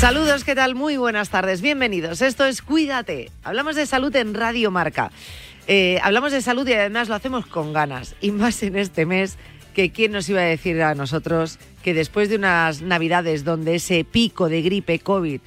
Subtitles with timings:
[0.00, 0.74] Saludos, ¿qué tal?
[0.74, 2.22] Muy buenas tardes, bienvenidos.
[2.22, 3.30] Esto es Cuídate.
[3.44, 5.10] Hablamos de salud en Radio Marca.
[5.66, 8.16] Eh, hablamos de salud y además lo hacemos con ganas.
[8.22, 9.36] Y más en este mes,
[9.74, 14.02] que quién nos iba a decir a nosotros que después de unas navidades donde ese
[14.04, 15.42] pico de gripe COVID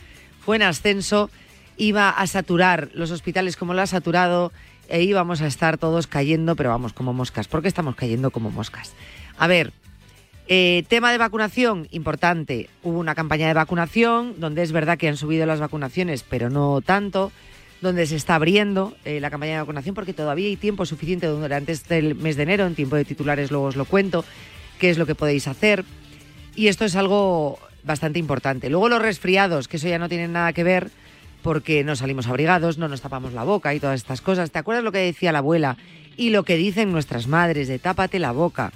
[0.46, 1.32] fue en ascenso,
[1.76, 4.52] iba a saturar los hospitales como lo ha saturado
[4.88, 7.48] e íbamos a estar todos cayendo, pero vamos, como moscas.
[7.48, 8.94] ¿Por qué estamos cayendo como moscas?
[9.36, 9.74] A ver,
[10.48, 12.70] eh, tema de vacunación, importante.
[12.84, 16.82] Hubo una campaña de vacunación donde es verdad que han subido las vacunaciones, pero no
[16.82, 17.32] tanto.
[17.82, 21.74] Donde se está abriendo eh, la campaña de vacunación porque todavía hay tiempo suficiente durante
[21.74, 22.66] este mes de enero.
[22.66, 24.24] En tiempo de titulares luego os lo cuento,
[24.80, 25.84] qué es lo que podéis hacer.
[26.56, 28.70] Y esto es algo bastante importante.
[28.70, 30.92] Luego los resfriados, que eso ya no tiene nada que ver
[31.42, 34.52] porque no salimos abrigados, no nos tapamos la boca y todas estas cosas.
[34.52, 35.78] ¿Te acuerdas lo que decía la abuela
[36.16, 38.72] y lo que dicen nuestras madres de tápate la boca?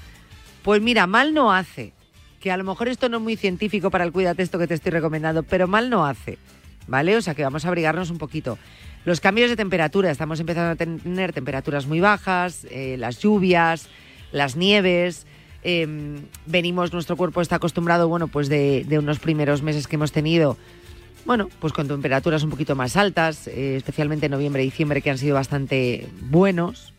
[0.64, 1.94] Pues mira, mal no hace.
[2.40, 4.74] Que a lo mejor esto no es muy científico para el cuídate esto que te
[4.74, 6.38] estoy recomendando, pero mal no hace.
[6.88, 7.18] ¿Vale?
[7.18, 8.58] O sea que vamos a abrigarnos un poquito.
[9.08, 13.88] Los cambios de temperatura, estamos empezando a tener temperaturas muy bajas, eh, las lluvias,
[14.34, 15.26] las nieves.
[15.64, 20.58] Em, venimos, nuestro cuerpo está acostumbrado, bueno, pues de, unos primeros meses que hemos tenido,
[21.26, 25.18] bueno, pues con temperaturas un poquito más altas, eh, especialmente noviembre y diciembre, que han
[25.18, 26.94] sido bastante buenos,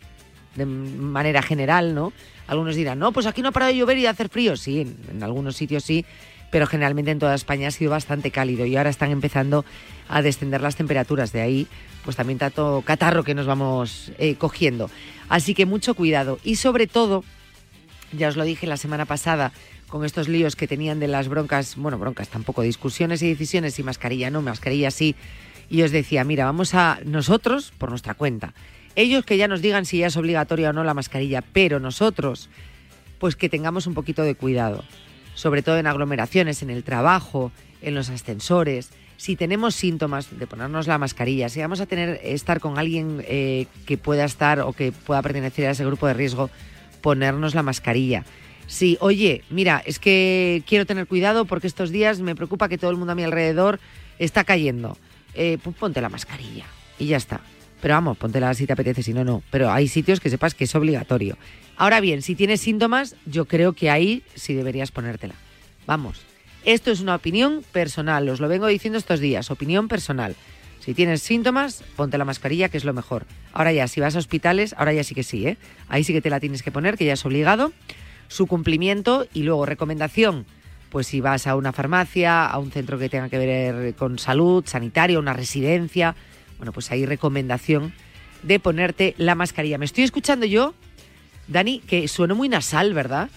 [0.57, 2.13] de manera general, ¿no?
[2.49, 4.57] Algunos dirán, no, pues aquí no ha parado de llover y de hacer frío.
[4.57, 6.05] Sí, en, algunos sitios sí,
[6.51, 9.67] pero generalmente en toda España ha sido bastante cálido y ahora están empezando
[10.09, 11.31] a descender las temperaturas.
[11.31, 11.69] De ahí,
[12.05, 14.91] pues también tanto catarro que nos vamos eh, cogiendo.
[15.29, 17.23] Así que mucho cuidado y sobre todo,
[18.13, 19.53] ya os lo dije la semana pasada,
[19.89, 23.83] con estos líos que tenían de las broncas, bueno, broncas tampoco, discusiones y decisiones y
[23.83, 25.17] mascarilla no, mascarilla sí.
[25.69, 28.55] Y os decía, mira, vamos a nosotros, por nuestra cuenta,
[28.97, 32.49] ellos que ya nos digan si ya es obligatoria o no la mascarilla, pero nosotros,
[33.19, 34.85] pues que tengamos un poquito de cuidado,
[35.35, 38.91] sobre todo en aglomeraciones, en el trabajo, en los ascensores.
[39.17, 43.67] Si tenemos síntomas de ponernos la mascarilla, si vamos a tener estar con alguien eh,
[43.87, 46.51] que pueda estar o que pueda pertenecer a ese grupo de riesgo,
[47.01, 48.25] ponernos la mascarilla.
[48.69, 52.91] Si, oye, mira, es que quiero tener cuidado porque estos días me preocupa que todo
[52.91, 53.81] el mundo a mi alrededor
[54.19, 54.97] está cayendo.
[55.35, 56.65] Eh, pues ponte la mascarilla
[56.99, 57.41] y ya está.
[57.81, 59.43] Pero vamos, póntela si te apetece, si no, no.
[59.51, 61.37] Pero hay sitios que sepas que es obligatorio.
[61.77, 65.35] Ahora bien, si tienes síntomas, yo creo que ahí sí deberías ponértela.
[65.87, 66.21] Vamos,
[66.65, 70.35] esto es una opinión personal, os lo vengo diciendo estos días, opinión personal.
[70.81, 73.27] Si tienes síntomas, ponte la mascarilla, que es lo mejor.
[73.53, 75.57] Ahora ya, si vas a hospitales, ahora ya sí que sí, ¿eh?
[75.89, 77.73] Ahí sí que te la tienes que poner, que ya es obligado.
[78.29, 80.47] Su cumplimiento y luego recomendación,
[80.91, 84.65] pues si vas a una farmacia, a un centro que tenga que ver con salud,
[84.67, 86.15] sanitario, una residencia,
[86.59, 87.93] bueno, pues hay recomendación
[88.43, 89.79] de ponerte la mascarilla.
[89.79, 90.75] Me estoy escuchando yo,
[91.47, 93.31] Dani, que sueno muy nasal, ¿verdad?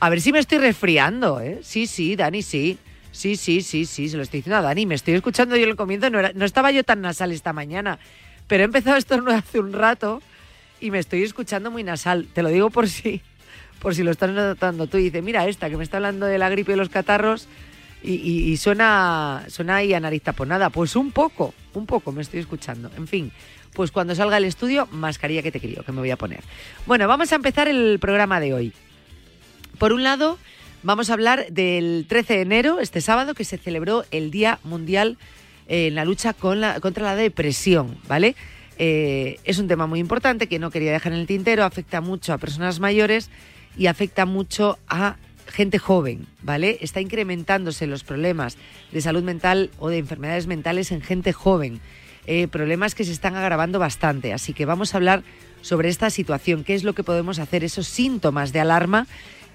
[0.00, 1.60] A ver si me estoy resfriando, ¿eh?
[1.62, 2.78] Sí, sí, Dani, sí.
[3.10, 4.86] Sí, sí, sí, sí, se lo estoy diciendo a Dani.
[4.86, 6.08] Me estoy escuchando yo en el comienzo.
[6.10, 7.98] No, no estaba yo tan nasal esta mañana,
[8.46, 10.22] pero he empezado esto hace un rato
[10.80, 12.28] y me estoy escuchando muy nasal.
[12.32, 13.22] Te lo digo por si,
[13.80, 14.98] por si lo estás notando tú.
[14.98, 17.48] Dices, mira esta que me está hablando de la gripe y los catarros,
[18.02, 20.70] y, suena, suena ahí a nariz taponada.
[20.70, 22.90] Pues un poco, un poco me estoy escuchando.
[22.96, 23.32] En fin,
[23.72, 26.40] pues cuando salga el estudio, mascarilla que te crío, que me voy a poner.
[26.86, 28.72] Bueno, vamos a empezar el programa de hoy.
[29.78, 30.38] Por un lado,
[30.82, 35.18] vamos a hablar del 13 de enero, este sábado, que se celebró el Día Mundial
[35.66, 38.34] en la lucha contra la depresión, ¿vale?
[38.78, 42.32] Eh, es un tema muy importante que no quería dejar en el tintero, afecta mucho
[42.32, 43.28] a personas mayores
[43.76, 45.16] y afecta mucho a
[45.48, 46.78] gente joven, ¿vale?
[46.80, 48.56] Está incrementándose los problemas
[48.92, 51.80] de salud mental o de enfermedades mentales en gente joven.
[52.26, 54.32] Eh, problemas que se están agravando bastante.
[54.32, 55.22] Así que vamos a hablar
[55.62, 59.06] sobre esta situación, qué es lo que podemos hacer, esos síntomas de alarma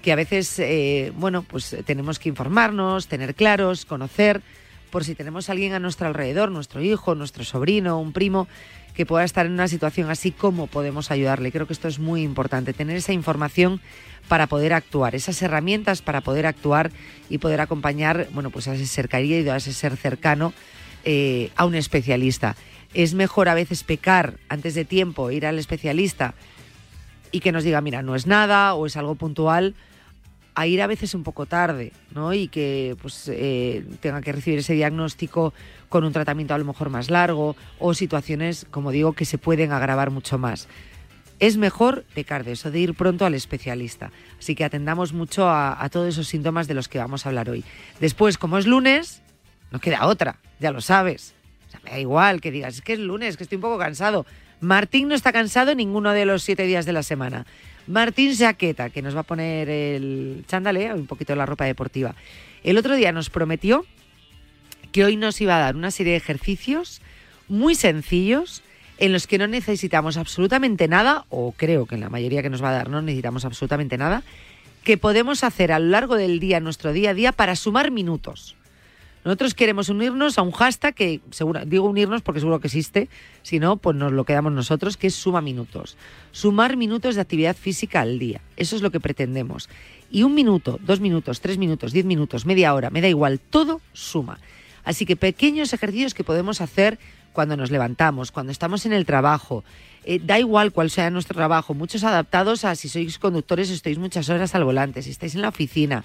[0.02, 4.42] que a veces, eh, bueno, pues tenemos que informarnos, tener claros, conocer,
[4.90, 8.46] por si tenemos a alguien a nuestro alrededor, nuestro hijo, nuestro sobrino, un primo,
[8.94, 11.52] que pueda estar en una situación así, cómo podemos ayudarle.
[11.52, 13.80] Creo que esto es muy importante, tener esa información
[14.28, 16.90] para poder actuar, esas herramientas para poder actuar
[17.28, 20.52] y poder acompañar, bueno, pues a ese ser querido, a ese ser cercano,
[21.04, 22.56] eh, a un especialista.
[22.94, 26.34] Es mejor a veces pecar antes de tiempo, ir al especialista
[27.32, 29.74] y que nos diga, mira, no es nada o es algo puntual,
[30.54, 32.32] a ir a veces un poco tarde, ¿no?
[32.32, 35.52] Y que pues eh, tenga que recibir ese diagnóstico
[35.88, 39.72] con un tratamiento a lo mejor más largo o situaciones, como digo, que se pueden
[39.72, 40.68] agravar mucho más
[41.40, 44.10] es mejor pecar de eso, de ir pronto al especialista.
[44.38, 47.64] Así que atendamos mucho a, todos esos síntomas de los que vamos a hablar hoy.
[48.00, 49.22] Después, como es lunes,
[49.70, 51.34] no queda otra, ya lo sabes.
[51.82, 54.26] Me da igual que digas, es que es lunes, que estoy un poco cansado.
[54.60, 57.46] Martín no está cansado ninguno de los siete días de la semana.
[57.86, 62.14] Martín Saqueta, que nos va a poner el chándale, un poquito la ropa deportiva.
[62.62, 63.84] El otro día nos prometió
[64.92, 67.02] que hoy nos iba a dar una serie de ejercicios
[67.48, 68.62] muy sencillos
[68.98, 72.62] en los que no necesitamos absolutamente nada, o creo que en la mayoría que nos
[72.62, 74.22] va a dar no necesitamos absolutamente nada,
[74.84, 78.54] que podemos hacer a lo largo del día, nuestro día a día, para sumar minutos.
[79.24, 83.08] Nosotros queremos unirnos a un hashtag que, seguro, digo unirnos porque seguro que existe,
[83.42, 85.96] si no, pues nos lo quedamos nosotros, que es suma minutos.
[86.30, 88.42] Sumar minutos de actividad física al día.
[88.56, 89.70] Eso es lo que pretendemos.
[90.10, 93.80] Y un minuto, dos minutos, tres minutos, diez minutos, media hora, me da igual, todo
[93.94, 94.38] suma.
[94.84, 96.98] Así que pequeños ejercicios que podemos hacer
[97.32, 99.64] cuando nos levantamos, cuando estamos en el trabajo.
[100.04, 104.28] Eh, da igual cuál sea nuestro trabajo, muchos adaptados a si sois conductores estáis muchas
[104.28, 106.04] horas al volante, si estáis en la oficina.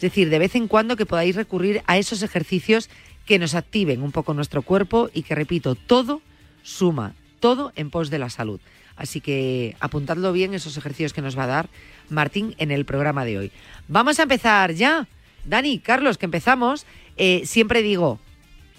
[0.00, 2.88] Es decir, de vez en cuando que podáis recurrir a esos ejercicios
[3.26, 6.22] que nos activen un poco nuestro cuerpo y que, repito, todo
[6.62, 8.60] suma, todo en pos de la salud.
[8.96, 11.68] Así que apuntadlo bien esos ejercicios que nos va a dar
[12.08, 13.52] Martín en el programa de hoy.
[13.88, 15.06] Vamos a empezar ya.
[15.44, 16.86] Dani, Carlos, que empezamos.
[17.18, 18.20] Eh, siempre digo,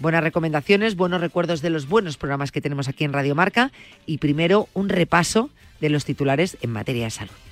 [0.00, 3.70] buenas recomendaciones, buenos recuerdos de los buenos programas que tenemos aquí en Radio Marca
[4.06, 7.51] y primero un repaso de los titulares en materia de salud.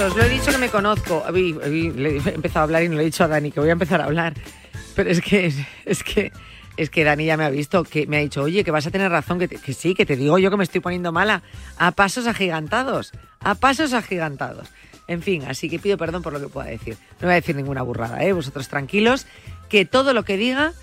[0.00, 1.24] Os lo he dicho que me conozco.
[1.34, 4.00] He empezado a hablar y no le he dicho a Dani que voy a empezar
[4.00, 4.34] a hablar.
[4.94, 5.52] Pero es que,
[5.84, 6.32] es que,
[6.76, 8.90] es que Dani ya me ha visto, que me ha dicho, oye, que vas a
[8.90, 11.42] tener razón, que, que sí, que te digo yo que me estoy poniendo mala.
[11.78, 14.68] A pasos agigantados, a pasos agigantados.
[15.08, 16.96] En fin, así que pido perdón por lo que pueda decir.
[17.20, 18.32] No voy a decir ninguna burrada, ¿eh?
[18.32, 19.26] Vosotros tranquilos,
[19.68, 20.74] que todo lo que diga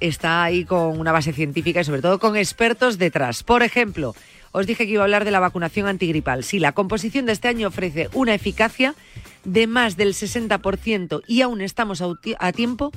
[0.00, 3.42] está ahí con una base científica y sobre todo con expertos detrás.
[3.42, 4.14] Por ejemplo,
[4.54, 6.44] os dije que iba a hablar de la vacunación antigripal.
[6.44, 8.94] Sí, la composición de este año ofrece una eficacia
[9.42, 12.92] de más del 60% y aún estamos a tiempo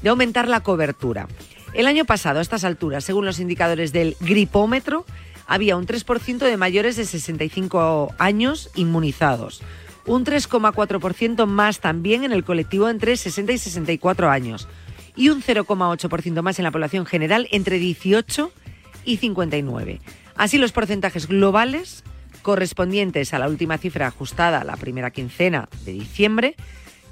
[0.00, 1.26] de aumentar la cobertura.
[1.74, 5.04] El año pasado, a estas alturas, según los indicadores del gripómetro,
[5.48, 9.60] había un 3% de mayores de 65 años inmunizados,
[10.06, 14.68] un 3,4% más también en el colectivo entre 60 y 64 años
[15.16, 18.52] y un 0,8% más en la población general entre 18
[19.04, 20.00] y 59.
[20.42, 22.02] Así los porcentajes globales
[22.42, 26.56] correspondientes a la última cifra ajustada la primera quincena de diciembre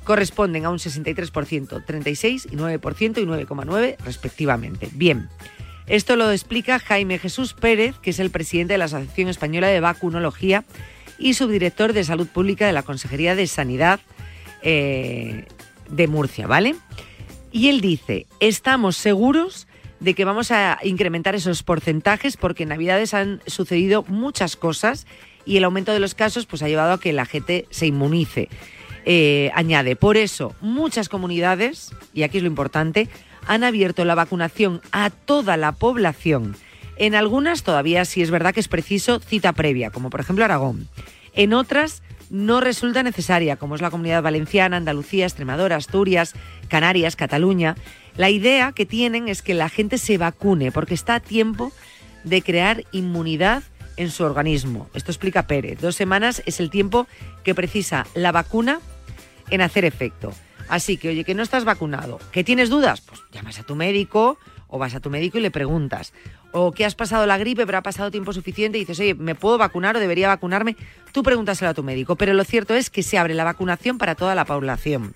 [0.02, 4.88] corresponden a un 63%, 36 y 9% y 9,9 respectivamente.
[4.94, 5.28] Bien,
[5.86, 9.78] esto lo explica Jaime Jesús Pérez, que es el presidente de la Asociación Española de
[9.78, 10.64] Vacunología
[11.16, 14.00] y subdirector de Salud Pública de la Consejería de Sanidad
[14.62, 15.44] eh,
[15.88, 16.74] de Murcia, ¿vale?
[17.52, 19.68] Y él dice, estamos seguros
[20.00, 25.06] de que vamos a incrementar esos porcentajes porque en Navidades han sucedido muchas cosas
[25.44, 28.48] y el aumento de los casos pues ha llevado a que la gente se inmunice.
[29.04, 33.08] Eh, añade, por eso muchas comunidades, y aquí es lo importante,
[33.46, 36.56] han abierto la vacunación a toda la población.
[36.96, 40.88] En algunas todavía sí es verdad que es preciso cita previa, como por ejemplo Aragón.
[41.34, 46.34] En otras no resulta necesaria, como es la Comunidad Valenciana, Andalucía, Extremadura, Asturias,
[46.68, 47.76] Canarias, Cataluña.
[48.16, 51.72] La idea que tienen es que la gente se vacune porque está a tiempo
[52.24, 53.62] de crear inmunidad
[53.96, 54.88] en su organismo.
[54.94, 55.80] Esto explica Pérez.
[55.80, 57.06] Dos semanas es el tiempo
[57.44, 58.80] que precisa la vacuna
[59.50, 60.32] en hacer efecto.
[60.68, 64.38] Así que, oye, que no estás vacunado, que tienes dudas, pues llamas a tu médico
[64.70, 66.12] o vas a tu médico y le preguntas.
[66.52, 69.34] O que has pasado la gripe, pero ha pasado tiempo suficiente y dices, oye, ¿me
[69.34, 70.76] puedo vacunar o debería vacunarme?
[71.12, 72.16] Tú pregúntaselo a tu médico.
[72.16, 75.14] Pero lo cierto es que se abre la vacunación para toda la población.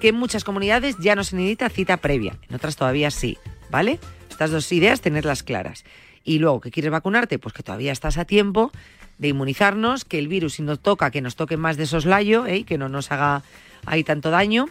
[0.00, 3.36] Que en muchas comunidades ya no se necesita cita previa, en otras todavía sí,
[3.70, 3.98] ¿vale?
[4.30, 5.84] Estas dos ideas, tenerlas claras.
[6.24, 7.38] Y luego, que quieres vacunarte?
[7.38, 8.70] Pues que todavía estás a tiempo
[9.18, 12.64] de inmunizarnos, que el virus si nos toca, que nos toque más de soslayo, ¿eh?
[12.64, 13.42] que no nos haga
[13.86, 14.68] ahí tanto daño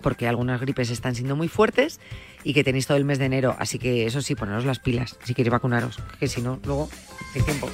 [0.00, 2.00] porque algunas gripes están siendo muy fuertes
[2.44, 3.56] y que tenéis todo el mes de enero.
[3.58, 6.88] Así que eso sí, poneros las pilas si queréis vacunaros, que si no, luego,
[7.34, 7.70] hay tiempo.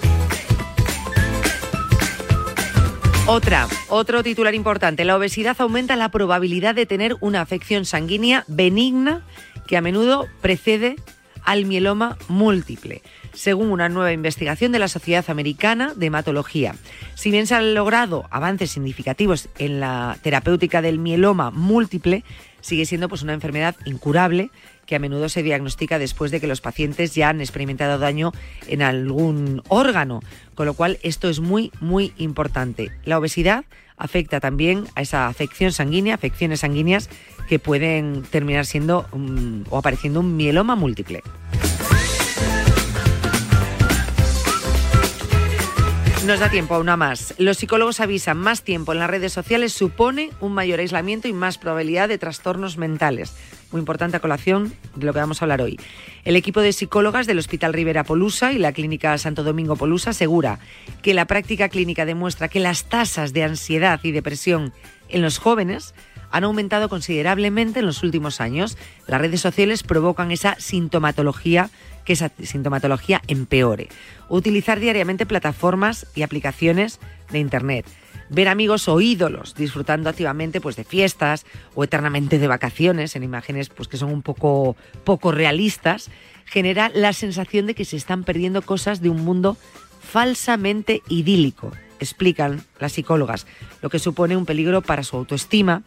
[3.28, 5.04] Otra, otro titular importante.
[5.04, 9.22] La obesidad aumenta la probabilidad de tener una afección sanguínea benigna
[9.66, 10.94] que a menudo precede
[11.46, 13.02] al mieloma múltiple
[13.36, 16.74] según una nueva investigación de la Sociedad Americana de Hematología.
[17.14, 22.24] Si bien se han logrado avances significativos en la terapéutica del mieloma múltiple,
[22.62, 24.50] sigue siendo pues una enfermedad incurable
[24.86, 28.32] que a menudo se diagnostica después de que los pacientes ya han experimentado daño
[28.68, 30.20] en algún órgano,
[30.54, 32.90] con lo cual esto es muy muy importante.
[33.04, 33.64] La obesidad
[33.96, 37.08] afecta también a esa afección sanguínea, afecciones sanguíneas
[37.48, 39.06] que pueden terminar siendo
[39.70, 41.22] o apareciendo un mieloma múltiple.
[46.26, 47.36] Nos da tiempo a una más.
[47.38, 51.56] Los psicólogos avisan, más tiempo en las redes sociales supone un mayor aislamiento y más
[51.56, 53.32] probabilidad de trastornos mentales.
[53.70, 55.78] Muy importante a colación de lo que vamos a hablar hoy.
[56.24, 60.58] El equipo de psicólogas del Hospital Rivera Polusa y la Clínica Santo Domingo Polusa asegura
[61.00, 64.72] que la práctica clínica demuestra que las tasas de ansiedad y depresión
[65.08, 65.94] en los jóvenes
[66.32, 68.76] han aumentado considerablemente en los últimos años.
[69.06, 71.70] Las redes sociales provocan esa sintomatología
[72.06, 73.88] que esa sintomatología empeore.
[74.30, 77.84] Utilizar diariamente plataformas y aplicaciones de Internet.
[78.30, 81.44] Ver amigos o ídolos disfrutando activamente pues, de fiestas
[81.74, 86.10] o eternamente de vacaciones en imágenes pues, que son un poco, poco realistas
[86.46, 89.56] genera la sensación de que se están perdiendo cosas de un mundo
[90.00, 93.46] falsamente idílico, explican las psicólogas,
[93.82, 95.82] lo que supone un peligro para su autoestima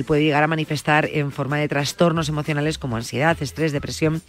[0.00, 4.22] y puede llegar a manifestar en forma de trastornos emocionales como ansiedad, estrés, depresión,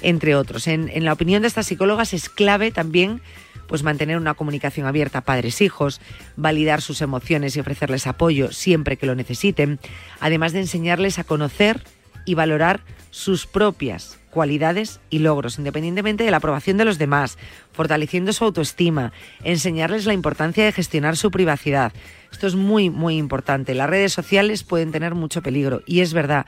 [0.00, 0.66] entre otros.
[0.66, 3.20] En, la opinión de estas psicólogas es clave también
[3.66, 6.00] pues mantener una comunicación abierta padres-hijos,
[6.36, 9.80] validar sus emociones y ofrecerles apoyo siempre que lo necesiten,
[10.20, 11.82] además de enseñarles a conocer
[12.24, 12.80] y valorar
[13.10, 17.38] sus propias cualidades y logros, independientemente de la aprobación de los demás,
[17.72, 21.94] fortaleciendo su autoestima, enseñarles la importancia de gestionar su privacidad.
[22.30, 23.74] Esto es muy, muy importante.
[23.74, 26.44] Las redes sociales pueden tener mucho peligro y es verdad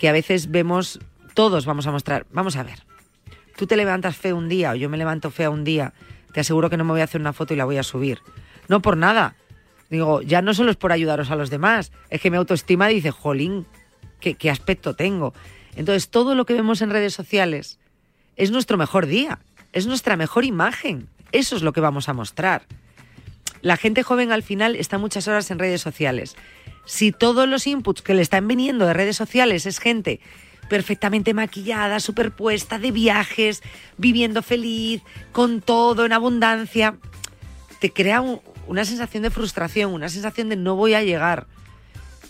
[0.00, 0.98] que a veces vemos,
[1.32, 2.80] todos vamos a mostrar, vamos a ver,
[3.56, 5.92] tú te levantas feo un día o yo me levanto fea un día,
[6.32, 8.18] te aseguro que no me voy a hacer una foto y la voy a subir.
[8.66, 9.36] No por nada.
[9.90, 13.12] Digo, ya no solo es por ayudaros a los demás, es que mi autoestima dice,
[13.12, 13.64] jolín,
[14.18, 15.34] qué aspecto tengo.
[15.76, 17.78] Entonces, todo lo que vemos en redes sociales
[18.36, 19.38] es nuestro mejor día,
[19.72, 21.08] es nuestra mejor imagen.
[21.32, 22.62] Eso es lo que vamos a mostrar.
[23.60, 26.36] La gente joven al final está muchas horas en redes sociales.
[26.84, 30.20] Si todos los inputs que le están viniendo de redes sociales es gente
[30.68, 33.62] perfectamente maquillada, superpuesta, de viajes,
[33.96, 36.96] viviendo feliz, con todo en abundancia,
[37.80, 38.22] te crea
[38.66, 41.46] una sensación de frustración, una sensación de no voy a llegar.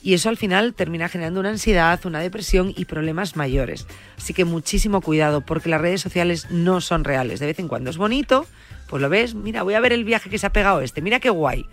[0.03, 3.87] Y eso al final termina generando una ansiedad, una depresión y problemas mayores.
[4.17, 7.41] Así que muchísimo cuidado porque las redes sociales no son reales.
[7.41, 8.47] De vez en cuando es bonito,
[8.89, 11.21] pues lo ves, mira, voy a ver el viaje que se ha pegado este, mira
[11.21, 11.67] qué guay.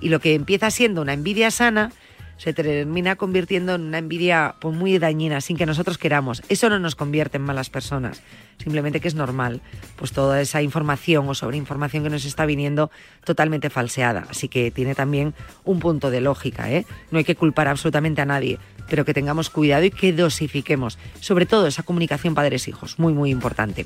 [0.00, 1.92] Y lo que empieza siendo una envidia sana
[2.40, 6.42] se termina convirtiendo en una envidia pues, muy dañina, sin que nosotros queramos.
[6.48, 8.22] Eso no nos convierte en malas personas,
[8.56, 9.60] simplemente que es normal,
[9.96, 12.90] pues toda esa información o sobreinformación que nos está viniendo
[13.24, 14.26] totalmente falseada.
[14.30, 16.86] Así que tiene también un punto de lógica, ¿eh?
[17.10, 21.44] No hay que culpar absolutamente a nadie, pero que tengamos cuidado y que dosifiquemos, sobre
[21.44, 23.84] todo esa comunicación padres-hijos, muy, muy importante.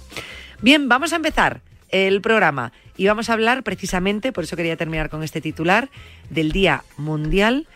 [0.63, 5.11] Bien, vamos a empezar el programa y vamos a hablar precisamente, por eso quería terminar
[5.11, 5.91] con este titular,
[6.31, 7.67] del Día Mundial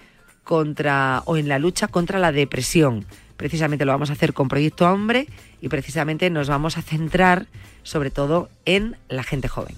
[0.49, 3.05] contra o en la lucha contra la depresión.
[3.37, 5.27] Precisamente lo vamos a hacer con Proyecto Hombre
[5.61, 7.49] y precisamente nos vamos a centrar
[7.83, 9.77] sobre todo en la gente joven.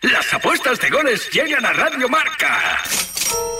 [0.00, 2.80] Las apuestas de goles llegan a Radio Marca.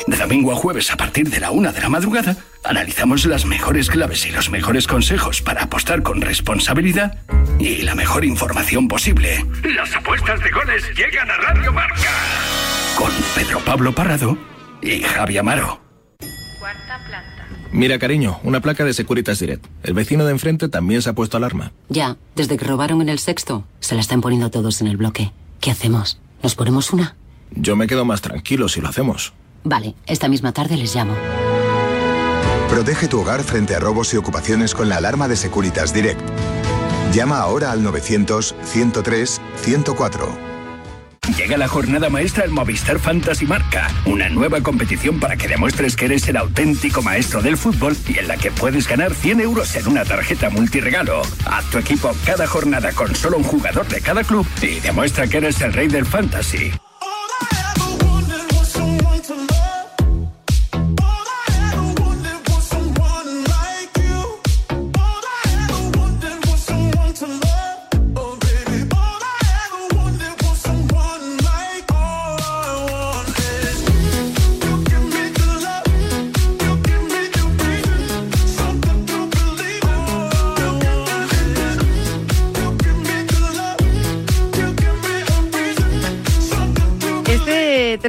[0.06, 3.88] De domingo a jueves a partir de la una de la madrugada, analizamos las mejores
[3.88, 7.18] claves y los mejores consejos para apostar con responsabilidad
[7.59, 9.47] y la mejor información posible.
[9.75, 12.11] Las apuestas de goles llegan a Radio Marca.
[12.99, 14.37] Con Pedro Pablo Parrado
[14.83, 15.80] y Javi Amaro.
[16.59, 17.49] Cuarta planta.
[17.73, 19.64] Mira, cariño, una placa de Securitas Direct.
[19.83, 21.73] El vecino de enfrente también se ha puesto alarma.
[21.88, 25.33] Ya, desde que robaron en el sexto, se la están poniendo todos en el bloque.
[25.61, 26.21] ¿Qué hacemos?
[26.42, 27.16] ¿Nos ponemos una?
[27.52, 29.33] Yo me quedo más tranquilo si lo hacemos.
[29.64, 31.14] Vale, esta misma tarde les llamo.
[32.68, 36.21] Protege tu hogar frente a robos y ocupaciones con la alarma de Securitas Direct.
[37.12, 40.54] Llama ahora al 900-103-104.
[41.38, 46.04] Llega la jornada maestra en Movistar Fantasy Marca, una nueva competición para que demuestres que
[46.04, 49.88] eres el auténtico maestro del fútbol y en la que puedes ganar 100 euros en
[49.88, 51.23] una tarjeta multiregalo.
[51.47, 55.38] Haz tu equipo cada jornada con solo un jugador de cada club y demuestra que
[55.38, 56.75] eres el rey del fantasy.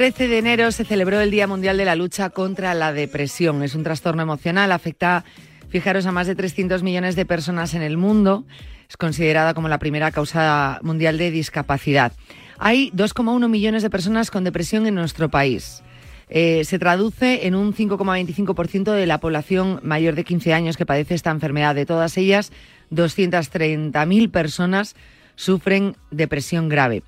[0.06, 3.64] 13 de enero se celebró el Día Mundial de la Lucha contra la Depresión.
[3.64, 5.26] Es un trastorno emocional, afecta,
[5.70, 8.46] fijaros, a más de 300 millones de personas en el mundo.
[8.88, 12.12] Es considerada como la primera causa mundial de discapacidad.
[12.60, 15.82] Hay 2,1 millones de personas con depresión en nuestro país.
[16.30, 21.16] Eh, se traduce en un 5,25% de la población mayor de 15 años que padece
[21.16, 21.74] esta enfermedad.
[21.74, 22.52] De todas ellas,
[22.92, 24.96] 230.000 personas
[25.36, 27.02] sufren depresión grave.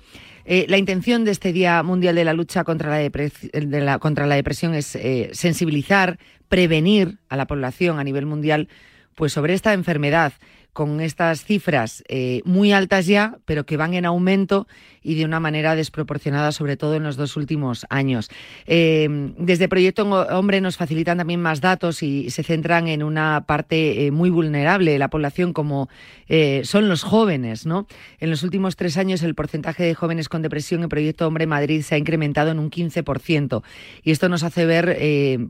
[0.50, 2.96] Eh, la intención de este Día Mundial de la Lucha contra la,
[4.34, 8.70] Depresión es eh, sensibilizar, prevenir a la población a nivel mundial
[9.14, 10.32] pues sobre esta enfermedad
[10.72, 14.66] con estas cifras eh, muy altas ya, pero que van en aumento
[15.08, 18.30] y de una manera desproporcionada, sobre todo en los dos últimos años.
[18.66, 24.06] Eh, desde Proyecto Hombre nos facilitan también más datos y se centran en una parte
[24.06, 25.88] eh, muy vulnerable de la población, como
[26.64, 27.64] son los jóvenes.
[27.64, 27.86] ¿no?
[28.20, 31.80] En los últimos tres años, el porcentaje de jóvenes con depresión en Proyecto Hombre Madrid
[31.80, 33.62] se ha incrementado en un 15%.
[34.02, 34.98] Y esto nos hace ver,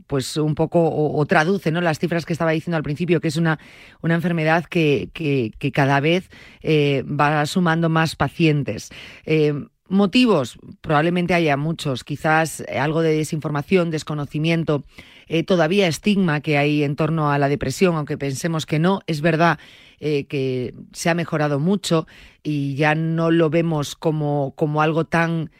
[0.07, 1.81] pues, un poco, o, traduce ¿no?
[1.81, 3.59] las cifras que estaba diciendo al principio, que es una,
[4.01, 6.29] una enfermedad que que, cada vez
[6.61, 8.89] eh, va sumando más pacientes.
[9.25, 9.48] Eh,
[9.87, 14.83] motivos, probablemente haya muchos, quizás algo de desinformación, desconocimiento,
[15.27, 19.21] eh, todavía estigma que hay en torno a la depresión, aunque pensemos que no, es
[19.21, 19.59] verdad
[19.99, 22.07] que se ha mejorado mucho
[22.41, 25.51] y ya no lo vemos como, como algo tan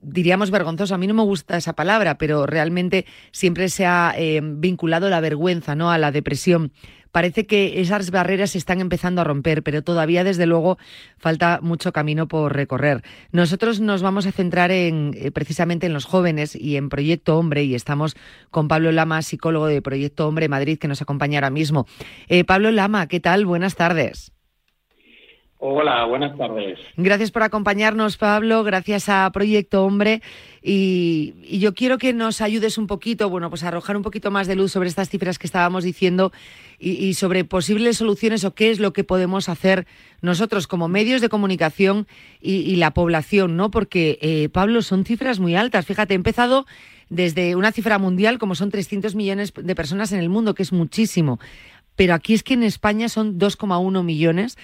[0.00, 0.94] diríamos vergonzoso.
[0.94, 5.74] A mí no me gusta esa palabra, pero realmente siempre se ha vinculado la vergüenza
[5.74, 5.90] ¿no?
[5.90, 6.72] a la depresión
[7.18, 10.78] parece que esas barreras se están empezando a romper, pero todavía, desde luego,
[11.16, 13.02] falta mucho camino por recorrer.
[13.32, 17.64] Nosotros nos vamos a centrar en, eh, precisamente en los jóvenes y en Proyecto Hombre,
[17.64, 18.14] y estamos
[18.52, 21.88] con Pablo Lama, psicólogo de Proyecto Hombre Madrid, que nos acompaña ahora mismo.
[22.28, 23.46] Eh, Pablo Lama, ¿qué tal?
[23.46, 24.30] Buenas tardes.
[25.60, 26.78] Hola, buenas tardes.
[26.96, 28.62] Gracias por acompañarnos, Pablo.
[28.62, 30.22] Gracias a Proyecto Hombre.
[30.62, 34.46] Y, yo quiero que nos ayudes un poquito, bueno, pues a arrojar un poquito más
[34.46, 36.30] de luz sobre estas cifras que estábamos diciendo
[36.78, 39.88] y, sobre posibles soluciones o qué es lo que podemos hacer
[40.22, 42.06] nosotros como medios de comunicación
[42.40, 43.72] y, la población, ¿no?
[43.72, 45.86] Porque, eh, Pablo, son cifras muy altas.
[45.86, 46.66] Fíjate, he empezado
[47.08, 50.72] desde una cifra mundial como son 300 millones de personas en el mundo, que es
[50.72, 51.40] muchísimo.
[51.96, 54.56] Pero aquí es que en España son 2,1 millones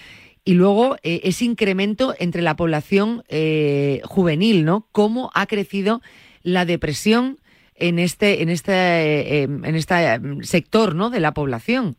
[0.45, 4.87] y luego eh, ese incremento entre la población eh, juvenil, ¿no?
[4.93, 6.01] Cómo ha crecido
[6.43, 7.39] la depresión
[7.75, 11.11] en este, en este, eh, en este sector, ¿no?
[11.11, 11.97] De la población.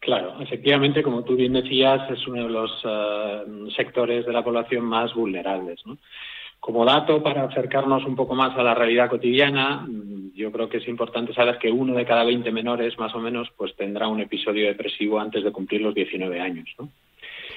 [0.00, 5.12] Claro, efectivamente, como tú bien decías, es uno de los sectores de la población más
[5.14, 5.98] vulnerables, ¿no?
[6.60, 10.78] Como dato para acercarnos un poco más a la realidad cotidiana, mm, yo creo que
[10.78, 14.20] es importante saber que uno de cada 20 menores, más o menos, pues tendrá un
[14.20, 16.68] episodio depresivo antes de cumplir los 19 años.
[16.78, 16.90] ¿no?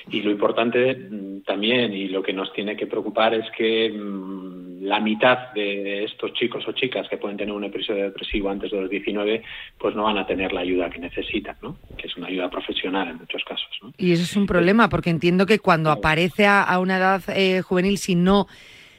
[0.09, 4.81] Y lo importante mm, también y lo que nos tiene que preocupar es que mm,
[4.81, 8.81] la mitad de estos chicos o chicas que pueden tener un episodio depresivo antes de
[8.81, 9.43] los 19,
[9.77, 11.77] pues no van a tener la ayuda que necesitan, ¿no?
[11.97, 13.69] que es una ayuda profesional en muchos casos.
[13.83, 13.93] ¿no?
[13.97, 17.99] Y eso es un problema, porque entiendo que cuando aparece a, una edad eh, juvenil,
[17.99, 18.47] si no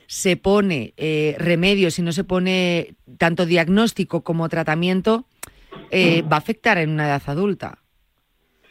[0.07, 5.25] se pone eh, remedio, si no se pone tanto diagnóstico como tratamiento,
[5.91, 7.82] eh, va a afectar en una edad adulta.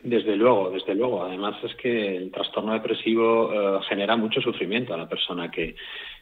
[0.04, 1.24] Desde luego, desde luego.
[1.24, 5.76] Además es que el trastorno depresivo eh, genera mucho sufrimiento a la persona que,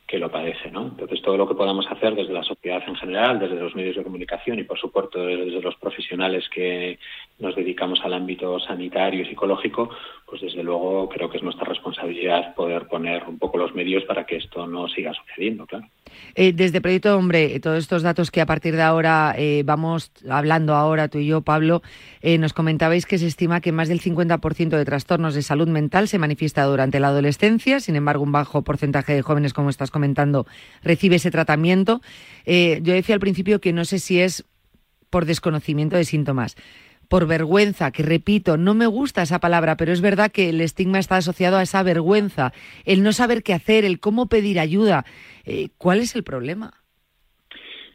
[0.09, 0.87] que lo padece, ¿no?
[0.87, 4.03] Entonces todo lo que podamos hacer desde la sociedad en general, desde los medios de
[4.03, 6.97] comunicación y por supuesto desde los profesionales que
[7.37, 9.91] nos dedicamos al ámbito sanitario y psicológico,
[10.25, 14.25] pues desde luego creo que es nuestra responsabilidad poder poner un poco los medios para
[14.25, 15.85] que esto no siga sucediendo, claro.
[16.35, 20.73] Eh, desde Proyecto Hombre, todos estos datos que a partir de ahora eh, vamos hablando
[20.73, 21.81] ahora tú y yo, Pablo,
[22.21, 26.07] eh, nos comentabais que se estima que más del 50% de trastornos de salud mental
[26.07, 30.47] se manifiesta durante la adolescencia, sin embargo un bajo porcentaje de jóvenes, como estás comentando,
[30.81, 32.01] recibe ese tratamiento.
[32.45, 34.45] yo decía al principio que no sé si es
[35.09, 36.55] por desconocimiento de síntomas
[37.09, 40.99] por vergüenza, que repito, no me gusta esa palabra, pero es verdad que el estigma
[40.99, 42.53] está asociado a esa vergüenza,
[42.85, 45.05] el no saber qué hacer, el cómo pedir ayuda.
[45.43, 46.78] Eh, ¿Cuál es el problema?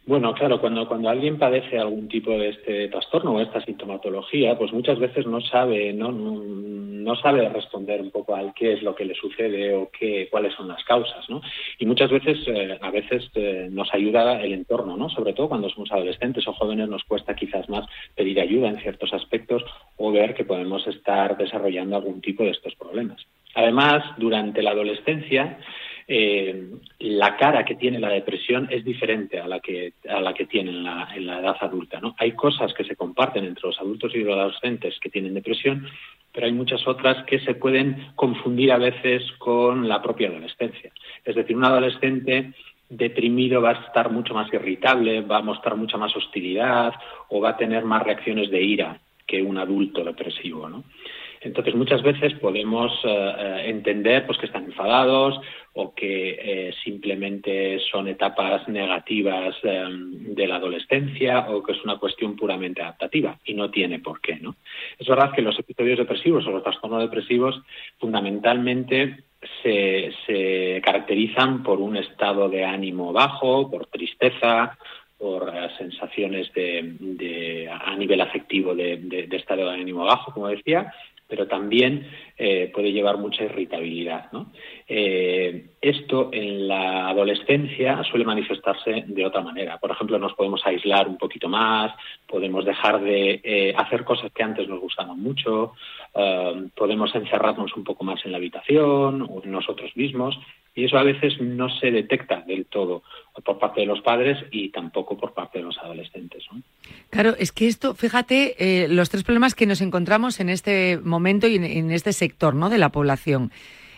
[0.07, 4.71] Bueno, claro, cuando, cuando alguien padece algún tipo de este trastorno o esta sintomatología, pues
[4.71, 9.07] muchas veces no sabe, no, no, sabe responder un poco al qué es lo que
[9.07, 11.41] le sucede o qué, cuáles son las causas, ¿no?
[11.79, 15.09] Y muchas veces, eh, a veces eh, nos ayuda el entorno, ¿no?
[15.09, 19.11] Sobre todo cuando somos adolescentes o jóvenes nos cuesta quizás más pedir ayuda en ciertos
[19.15, 19.65] aspectos
[19.97, 23.25] o ver que podemos estar desarrollando algún tipo de estos problemas.
[23.55, 25.59] Además, durante la adolescencia,
[26.07, 30.47] eh, la cara que tiene la depresión es diferente a la que, a la que
[30.47, 32.01] tiene en la, en la edad adulta.
[32.01, 32.15] ¿no?
[32.19, 35.87] Hay cosas que se comparten entre los adultos y los adolescentes que tienen depresión,
[36.33, 40.93] pero hay muchas otras que se pueden confundir a veces con la propia adolescencia.
[41.25, 42.53] Es decir, un adolescente
[42.89, 46.93] deprimido va a estar mucho más irritable, va a mostrar mucha más hostilidad
[47.29, 50.85] o va a tener más reacciones de ira que un adulto depresivo, ¿no?
[51.45, 55.39] Entonces, muchas veces podemos eh, eh, entender pues, que están enfadados
[55.75, 62.37] o que eh, simplemente son etapas negativas de la adolescencia o que es una cuestión
[62.37, 64.37] puramente adaptativa y no tiene por qué.
[64.37, 64.55] ¿no?
[64.99, 67.61] Es verdad que los episodios depresivos o los trastornos depresivos
[67.99, 69.25] fundamentalmente
[69.63, 74.79] se, caracterizan por un estado de ánimo bajo, por tristeza,
[75.19, 80.93] por sensaciones de, a nivel afectivo de, de, estado de ánimo bajo, como decía,
[81.29, 82.07] pero también
[82.37, 84.31] eh, puede llevar mucha irritabilidad.
[84.87, 89.79] Eh, esto en la adolescencia suele manifestarse de otra manera.
[89.79, 91.93] Por ejemplo, nos podemos aislar un poquito más,
[92.27, 95.73] podemos dejar de eh, hacer cosas que antes nos gustaban mucho,
[96.77, 100.39] podemos encerrarnos un poco más en la habitación o en nosotros mismos
[100.75, 103.03] y eso a veces no se detecta del todo
[103.45, 106.45] por parte de los padres y tampoco por parte de los adolescentes.
[107.11, 111.47] Claro, es que esto, fíjate, eh, los tres problemas que nos encontramos en este momento
[111.47, 112.71] y en, este sector ¿no?
[112.71, 113.51] de la población.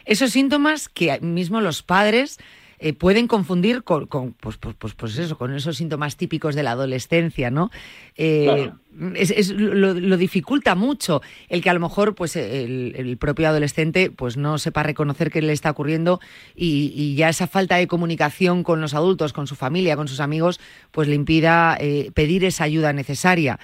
[0.04, 2.38] Esos síntomas que mismo los padres
[2.78, 6.72] eh, pueden confundir con, pues, pues, pues, pues, eso, con esos síntomas típicos de la
[6.72, 7.70] adolescencia, ¿no?
[8.16, 8.70] Eh,
[9.14, 14.58] es, lo, dificulta mucho el que a lo mejor pues el, propio adolescente pues no
[14.58, 16.20] sepa reconocer qué le está ocurriendo
[16.54, 20.60] y, ya esa falta de comunicación con los adultos, con su familia, con sus amigos,
[20.90, 23.58] pues le impida eh, pedir esa ayuda necesaria.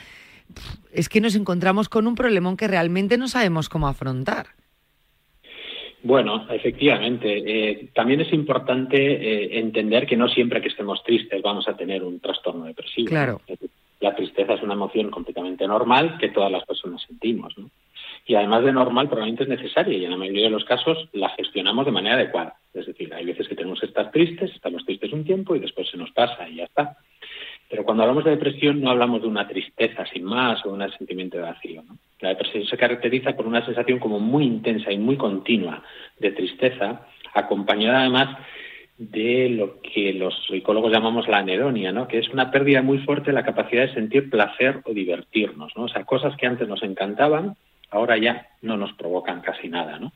[0.93, 4.49] Es que nos encontramos con un problemón que realmente no sabemos cómo afrontar.
[6.03, 7.43] Bueno, efectivamente.
[7.47, 12.03] Eh, también es importante eh, entender que no siempre que estemos tristes vamos a tener
[12.03, 13.09] un trastorno depresivo.
[13.09, 13.41] Claro.
[14.01, 17.57] La tristeza es una emoción completamente normal que todas las personas sentimos.
[17.57, 17.71] ¿no?
[18.27, 21.29] Y además de normal, probablemente es necesaria y en la mayoría de los casos la
[21.31, 22.57] gestionamos de manera adecuada.
[22.75, 25.89] Es decir, hay veces que tenemos que estar tristes, estamos tristes un tiempo y después
[25.89, 26.97] se nos pasa y ya está.
[27.73, 30.93] Pero cuando hablamos de depresión no hablamos de una tristeza sin más o de un
[30.93, 31.83] sentimiento de vacío.
[31.89, 31.97] ¿no?
[32.21, 35.83] La depresión se caracteriza por una sensación como muy intensa y muy continua
[36.19, 38.37] de tristeza, acompañada además
[38.99, 42.07] de lo que los psicólogos llamamos la anedonia, ¿no?
[42.09, 45.73] que es una pérdida muy fuerte de la capacidad de sentir placer o divertirnos.
[45.75, 45.85] ¿no?
[45.85, 47.57] O sea, cosas que antes nos encantaban,
[47.91, 49.99] ahora ya no nos provocan casi nada.
[49.99, 50.13] ¿no?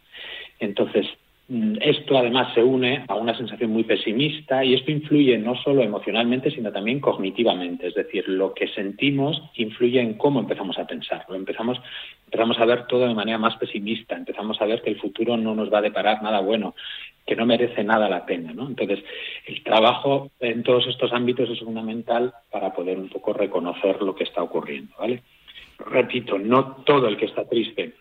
[0.61, 1.07] Entonces,
[1.49, 6.51] esto además se une a una sensación muy pesimista y esto influye no solo emocionalmente,
[6.51, 7.87] sino también cognitivamente.
[7.87, 11.25] Es decir, lo que sentimos influye en cómo empezamos a pensar.
[11.29, 11.81] Empezamos,
[12.25, 15.55] empezamos a ver todo de manera más pesimista, empezamos a ver que el futuro no
[15.55, 16.75] nos va a deparar nada bueno.
[17.25, 18.69] que no merece nada la pena, ¿no?
[18.69, 19.01] Entonces,
[19.47, 24.23] el trabajo en todos estos ámbitos es fundamental para poder un poco reconocer lo que
[24.23, 25.23] está ocurriendo, ¿vale?
[25.79, 27.95] Repito, no todo el que está triste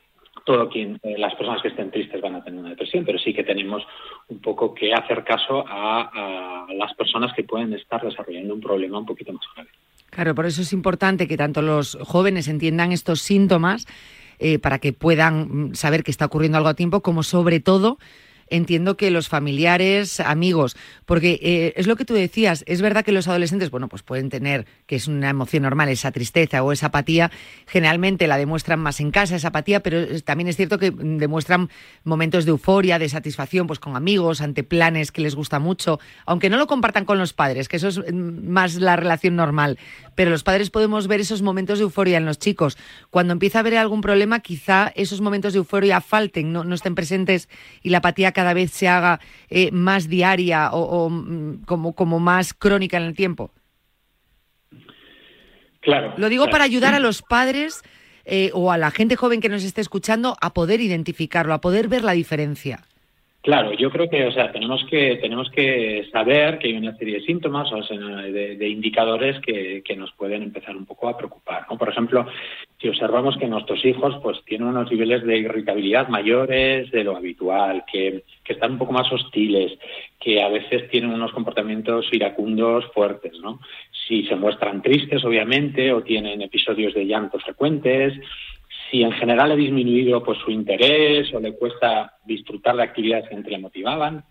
[0.44, 3.34] todo quien, eh, las personas que estén tristes van a tener una depresión, pero sí
[3.34, 3.84] que tenemos
[4.28, 9.06] un poco que hacer caso a, las personas que pueden estar desarrollando un problema un
[9.06, 9.70] poquito más grave.
[10.10, 13.88] Claro, por eso es importante que tanto los jóvenes entiendan estos síntomas
[14.40, 17.98] eh, para que puedan mm, saber que está ocurriendo algo a tiempo, como sobre todo
[18.48, 23.12] entiendo que los familiares, amigos, porque eh, es lo que tú decías, es verdad que
[23.12, 26.88] los adolescentes, bueno, pues pueden tener, que es una emoción normal, esa tristeza o esa
[26.88, 27.32] apatía,
[27.68, 31.70] generalmente la demuestran más en casa, esa apatía, pero también es cierto que demuestran
[32.04, 36.50] momentos de euforia, de satisfacción, pues con amigos, ante planes que les gusta mucho, aunque
[36.50, 39.80] no lo compartan con los padres, que eso es mm, más la relación normal,
[40.14, 42.78] pero los padres podemos ver esos momentos de euforia en los chicos.
[43.10, 46.96] Cuando empieza a haber algún problema, quizá esos momentos de euforia falten, no, no estén
[46.96, 47.50] presentes
[47.82, 52.54] y la apatía cada vez se haga eh, más diaria o, mm, como, como más
[52.54, 53.52] crónica en el tiempo?
[55.80, 56.14] Claro.
[56.18, 57.82] Lo digo para ayudar a los padres
[58.26, 61.88] eh, o a la gente joven que nos esté escuchando a poder identificarlo, a poder
[61.88, 62.84] ver la diferencia.
[63.46, 67.20] Claro, yo creo que, o sea, tenemos que tenemos que saber que hay una serie
[67.20, 71.64] de síntomas o de, indicadores que, que, nos pueden empezar un poco a preocupar.
[71.70, 71.78] ¿no?
[71.78, 72.26] Por ejemplo,
[72.82, 77.84] si observamos que nuestros hijos pues tienen unos niveles de irritabilidad mayores de lo habitual,
[77.86, 79.78] que, que están un poco más hostiles,
[80.20, 83.60] que a veces tienen unos comportamientos iracundos fuertes, ¿no?
[84.08, 88.14] Si se muestran tristes, obviamente, o tienen episodios de llanto frecuentes,
[88.90, 93.50] si en general ha disminuido pues su interés o le cuesta disfrutar de actividades que
[93.50, 94.24] le motivaban,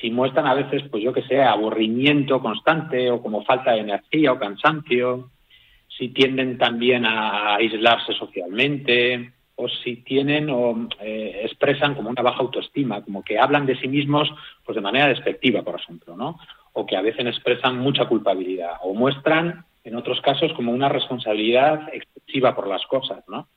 [0.00, 4.32] si muestran a veces, pues yo que sé, aburrimiento constante o como falta de energía
[4.32, 5.30] o cansancio,
[5.88, 12.40] si tienden también a aislarse socialmente o si tienen o eh, expresan como una baja
[12.40, 14.30] autoestima, como que hablan de sí mismos
[14.64, 16.38] pues de manera despectiva, por ejemplo, ¿no?
[16.74, 21.88] O que a veces expresan mucha culpabilidad o muestran en otros casos como una responsabilidad
[21.94, 23.48] excesiva por las cosas, ¿no?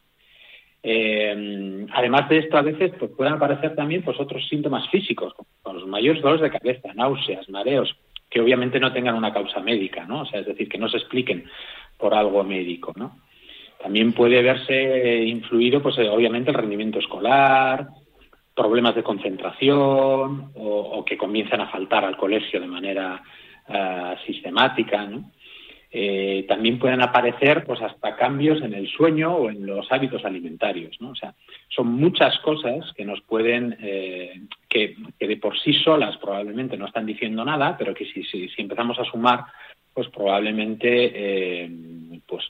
[0.81, 5.77] Eh, además de esto, a veces pues, pueden aparecer también pues, otros síntomas físicos, como
[5.77, 7.95] los mayores dolores de cabeza, náuseas, mareos,
[8.29, 10.21] que obviamente no tengan una causa médica, ¿no?
[10.21, 11.45] O sea, es decir, que no se expliquen
[11.97, 13.17] por algo médico, ¿no?
[13.81, 17.87] También puede verse influido, pues obviamente, el rendimiento escolar,
[18.53, 23.21] problemas de concentración o, o que comienzan a faltar al colegio de manera
[23.69, 25.31] uh, sistemática, ¿no?
[25.91, 30.95] Eh, también pueden aparecer pues hasta cambios en el sueño o en los hábitos alimentarios
[31.01, 31.09] ¿no?
[31.09, 31.33] o sea
[31.67, 36.85] son muchas cosas que nos pueden eh, que, que, de por sí solas probablemente no
[36.85, 39.45] están diciendo nada pero que si, si, empezamos a sumar
[39.91, 41.71] pues probablemente eh,
[42.27, 42.45] pues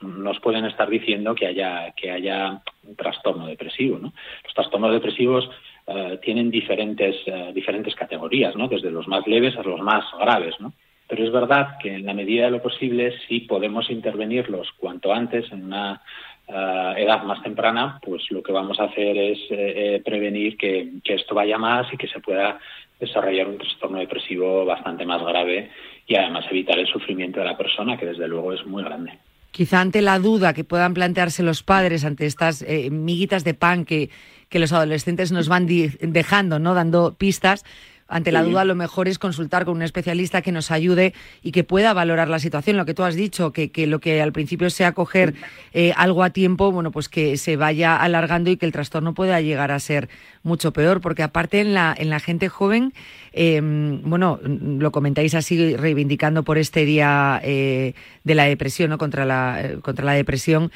[0.00, 5.50] nos pueden estar diciendo que haya que haya un trastorno depresivo los trastornos depresivos
[5.88, 10.54] eh, tienen diferentes eh, diferentes categorías no desde los más leves a los más graves
[10.60, 10.72] no
[11.14, 15.44] pero es verdad que en la medida de lo posible, si podemos intervenirlos cuanto antes,
[15.52, 16.02] en una
[16.48, 21.14] uh, edad más temprana, pues lo que vamos a hacer es eh, prevenir que, que,
[21.14, 22.58] esto vaya más y que se pueda
[22.98, 25.70] desarrollar un trastorno depresivo bastante más grave
[26.04, 29.12] y además evitar el sufrimiento de la persona, que desde luego es muy grande.
[29.52, 33.84] Quizá ante la duda que puedan plantearse los padres ante estas eh, miguitas de pan
[33.84, 34.10] que,
[34.48, 36.74] que los adolescentes nos van dejando, ¿no?
[36.74, 37.64] dando pistas,
[38.14, 41.64] ante la duda lo mejor es consultar con un especialista que nos ayude y que
[41.64, 42.76] pueda valorar la situación.
[42.76, 45.34] Lo que tú has dicho, que, que lo que al principio sea coger
[45.72, 49.40] eh, algo a tiempo, bueno, pues que se vaya alargando y que el trastorno pueda
[49.40, 50.08] llegar a ser
[50.44, 52.92] mucho peor, porque aparte en la, en la gente joven,
[53.32, 58.98] eh, bueno, lo comentáis así, reivindicando por este día eh, de la depresión, ¿no?
[58.98, 60.70] Contra la, eh, contra la depresión,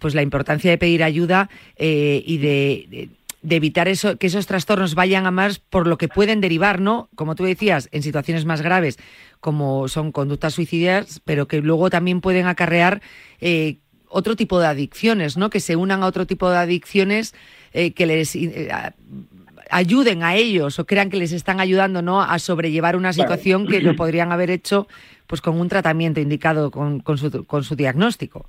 [0.00, 3.08] pues la importancia de pedir ayuda y de, de
[3.42, 7.08] de evitar eso, que esos trastornos vayan a más por lo que pueden derivar, ¿no?
[7.16, 8.98] Como tú decías, en situaciones más graves,
[9.40, 13.02] como son conductas suicidas, pero que luego también pueden acarrear
[13.40, 13.78] eh,
[14.08, 15.50] otro tipo de adicciones, ¿no?
[15.50, 17.34] Que se unan a otro tipo de adicciones
[17.72, 18.70] eh, que les eh,
[19.70, 22.22] ayuden a ellos o crean que les están ayudando, ¿no?
[22.22, 24.86] A sobrellevar una situación que lo podrían haber hecho,
[25.26, 28.48] pues, con un tratamiento indicado con, con, su, con su diagnóstico.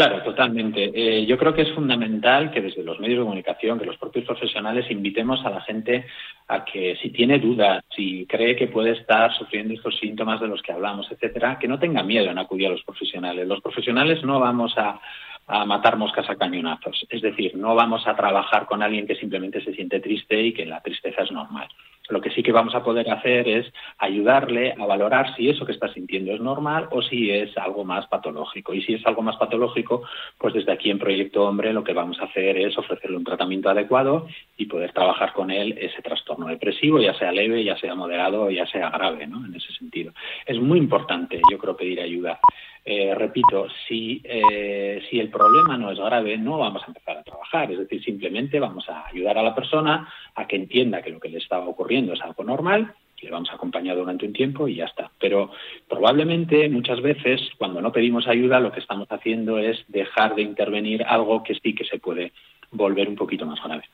[0.00, 0.90] Claro, totalmente.
[0.94, 4.24] Eh, yo creo que es fundamental que desde los medios de comunicación, que los propios
[4.24, 6.06] profesionales invitemos a la gente
[6.48, 10.62] a que si tiene dudas, si cree que puede estar sufriendo estos síntomas de los
[10.62, 13.46] que hablamos, etcétera, que no tenga miedo en acudir a los profesionales.
[13.46, 14.98] Los profesionales no vamos a,
[15.46, 17.06] a matar moscas a cañonazos.
[17.10, 20.64] Es decir, no vamos a trabajar con alguien que simplemente se siente triste y que
[20.64, 21.68] la tristeza es normal.
[22.10, 25.72] Lo que sí que vamos a poder hacer es ayudarle a valorar si eso que
[25.72, 28.74] está sintiendo es normal o si es algo más patológico.
[28.74, 30.02] Y si es algo más patológico,
[30.38, 33.70] pues desde aquí en Proyecto Hombre lo que vamos a hacer es ofrecerle un tratamiento
[33.70, 38.50] adecuado y poder trabajar con él ese trastorno depresivo, ya sea leve, ya sea moderado,
[38.50, 39.44] ya sea grave, ¿no?
[39.46, 40.12] En ese sentido.
[40.46, 42.38] Es muy importante, yo creo, pedir ayuda.
[42.82, 47.22] Eh, repito, si, eh, si el problema no es grave, no vamos a empezar a
[47.22, 47.70] trabajar.
[47.70, 51.28] Es decir, simplemente vamos a ayudar a la persona a que entienda que lo que
[51.28, 54.86] le estaba ocurriendo es algo normal, le vamos a acompañar durante un tiempo y ya
[54.86, 55.10] está.
[55.20, 55.50] Pero
[55.88, 61.02] probablemente muchas veces cuando no pedimos ayuda lo que estamos haciendo es dejar de intervenir
[61.04, 62.32] algo que sí que se puede
[62.70, 63.84] volver un poquito más grave.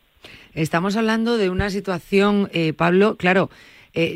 [0.54, 3.50] Estamos hablando de una situación, eh, Pablo, claro,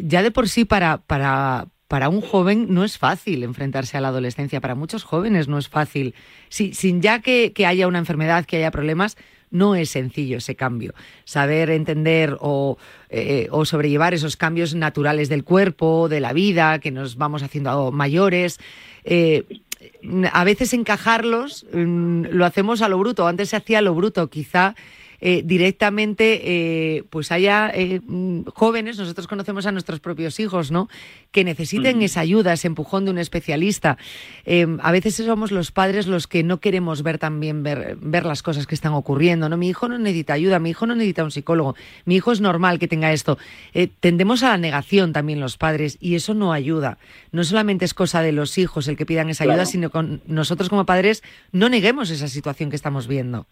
[0.03, 4.09] ya de por sí para, para, para un joven no es fácil enfrentarse a la
[4.09, 6.15] adolescencia, para muchos jóvenes no es fácil.
[6.49, 9.17] sin ya que, haya una enfermedad, que haya problemas,
[9.51, 10.95] no es sencillo ese cambio.
[11.25, 16.91] Saber entender o, eh, o, sobrellevar esos cambios naturales del cuerpo, de la vida, que
[16.91, 18.59] nos vamos haciendo mayores.
[19.05, 19.45] Eh,
[20.33, 23.27] a veces encajarlos mm, lo hacemos a lo bruto.
[23.27, 24.29] Antes se hacía a lo bruto.
[24.29, 24.75] Quizá
[25.21, 30.89] eh, directamente eh, pues haya eh, mm, jóvenes, nosotros conocemos a nuestros propios hijos, ¿no?
[31.31, 33.99] Que necesiten esa ayuda, ese empujón de un especialista.
[34.83, 38.67] a veces somos los padres los que no queremos ver también ver, ver las cosas
[38.67, 39.57] que están ocurriendo, ¿no?
[39.57, 42.79] Mi hijo no necesita ayuda, mi hijo no necesita un psicólogo, mi hijo es normal
[42.79, 43.39] que tenga esto.
[44.01, 46.99] tendemos a la negación también los padres y eso no ayuda.
[47.33, 50.69] No solamente es cosa de los hijos el que pidan esa ayuda, sino con nosotros
[50.69, 53.47] como padres no neguemos esa situación que estamos viendo.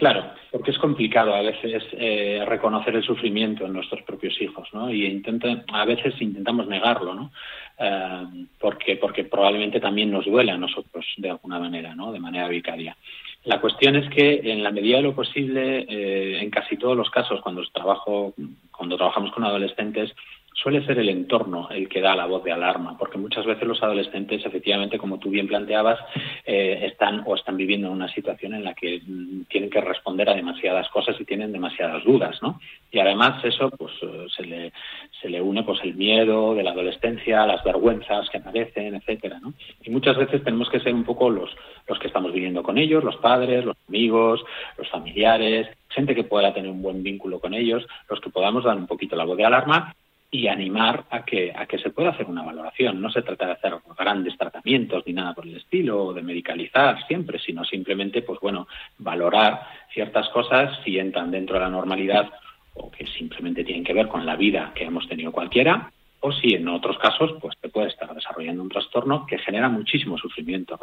[0.00, 4.90] Claro, porque es complicado a veces eh, reconocer el sufrimiento en nuestros propios hijos, ¿no?
[4.90, 7.30] Y intenta, a veces intentamos negarlo, ¿no?
[7.78, 12.12] Eh, porque, porque probablemente también nos duele a nosotros de alguna manera, ¿no?
[12.12, 12.96] De manera vicaria.
[13.44, 17.10] La cuestión es que en la medida de lo posible, eh, en casi todos los
[17.10, 18.32] casos, cuando trabajo,
[18.70, 20.14] cuando trabajamos con adolescentes,
[20.54, 23.82] suele ser el entorno el que da la voz de alarma, porque muchas veces los
[23.82, 25.98] adolescentes, efectivamente, como tú bien planteabas,
[26.44, 30.28] eh, están o están viviendo en una situación en la que mm, tienen que responder
[30.28, 32.60] a demasiadas cosas y tienen demasiadas dudas, ¿no?
[32.90, 34.72] Y además eso, pues, eh, se le,
[35.20, 39.54] se le une, pues, el miedo de la adolescencia, las vergüenzas que aparecen, etcétera, ¿no?
[39.82, 41.50] Y muchas veces tenemos que ser un poco los,
[41.88, 44.44] los que estamos viviendo con ellos, los padres, los amigos,
[44.76, 48.76] los familiares, gente que pueda tener un buen vínculo con ellos, los que podamos dar
[48.76, 49.94] un poquito la voz de alarma
[50.30, 53.00] y animar a que, a que se pueda hacer una valoración.
[53.00, 57.04] No se trata de hacer grandes tratamientos ni nada por el estilo, o de medicalizar
[57.06, 59.62] siempre, sino simplemente, pues bueno, valorar
[59.92, 62.30] ciertas cosas si entran dentro de la normalidad
[62.74, 65.90] o que simplemente tienen que ver con la vida que hemos tenido cualquiera,
[66.20, 70.16] o si en otros casos, pues se puede estar desarrollando un trastorno que genera muchísimo
[70.18, 70.78] sufrimiento.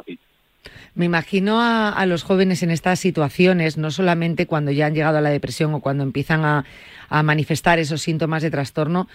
[0.95, 5.21] Me imagino a, los jóvenes en estas situaciones, no solamente cuando ya han llegado a
[5.21, 6.43] la depresión o cuando empiezan
[7.09, 9.07] a manifestar esos síntomas de trastorno,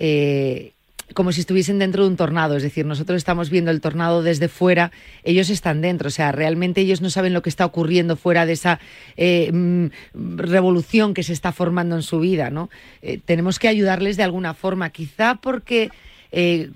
[0.00, 0.72] eh,
[1.12, 4.48] como si estuviesen dentro de un tornado, es decir, nosotros estamos viendo el tornado desde
[4.48, 4.92] fuera,
[5.24, 8.52] ellos están dentro, o sea, realmente ellos no saben lo que está ocurriendo fuera de
[8.52, 8.80] esa
[9.16, 12.70] eh, mm, revolución que se está formando en su vida, ¿no?
[13.02, 15.90] Eh, tenemos que ayudarles de alguna forma, quizá porque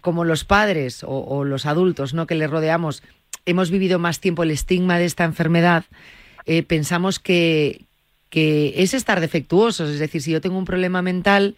[0.00, 2.26] como los padres o, los adultos, ¿no?
[2.26, 3.04] Que les rodeamos,
[3.46, 5.84] hemos vivido más tiempo el estigma de esta enfermedad,
[6.66, 7.82] pensamos que,
[8.30, 11.54] que es estar defectuosos, es decir, si yo tengo un problema mental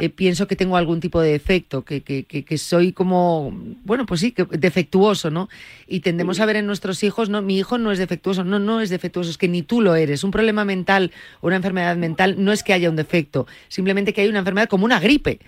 [0.00, 3.52] eh, pienso que tengo algún tipo de defecto, que, que, que, soy como,
[3.84, 5.48] bueno, pues sí, que defectuoso, ¿no?
[5.86, 8.80] Y tendemos a ver en nuestros hijos, no, mi hijo no es defectuoso, no, no
[8.80, 10.24] es defectuoso, es que ni tú lo eres.
[10.24, 14.22] Un problema mental o una enfermedad mental no es que haya un defecto, simplemente que
[14.22, 15.40] hay una enfermedad como una gripe.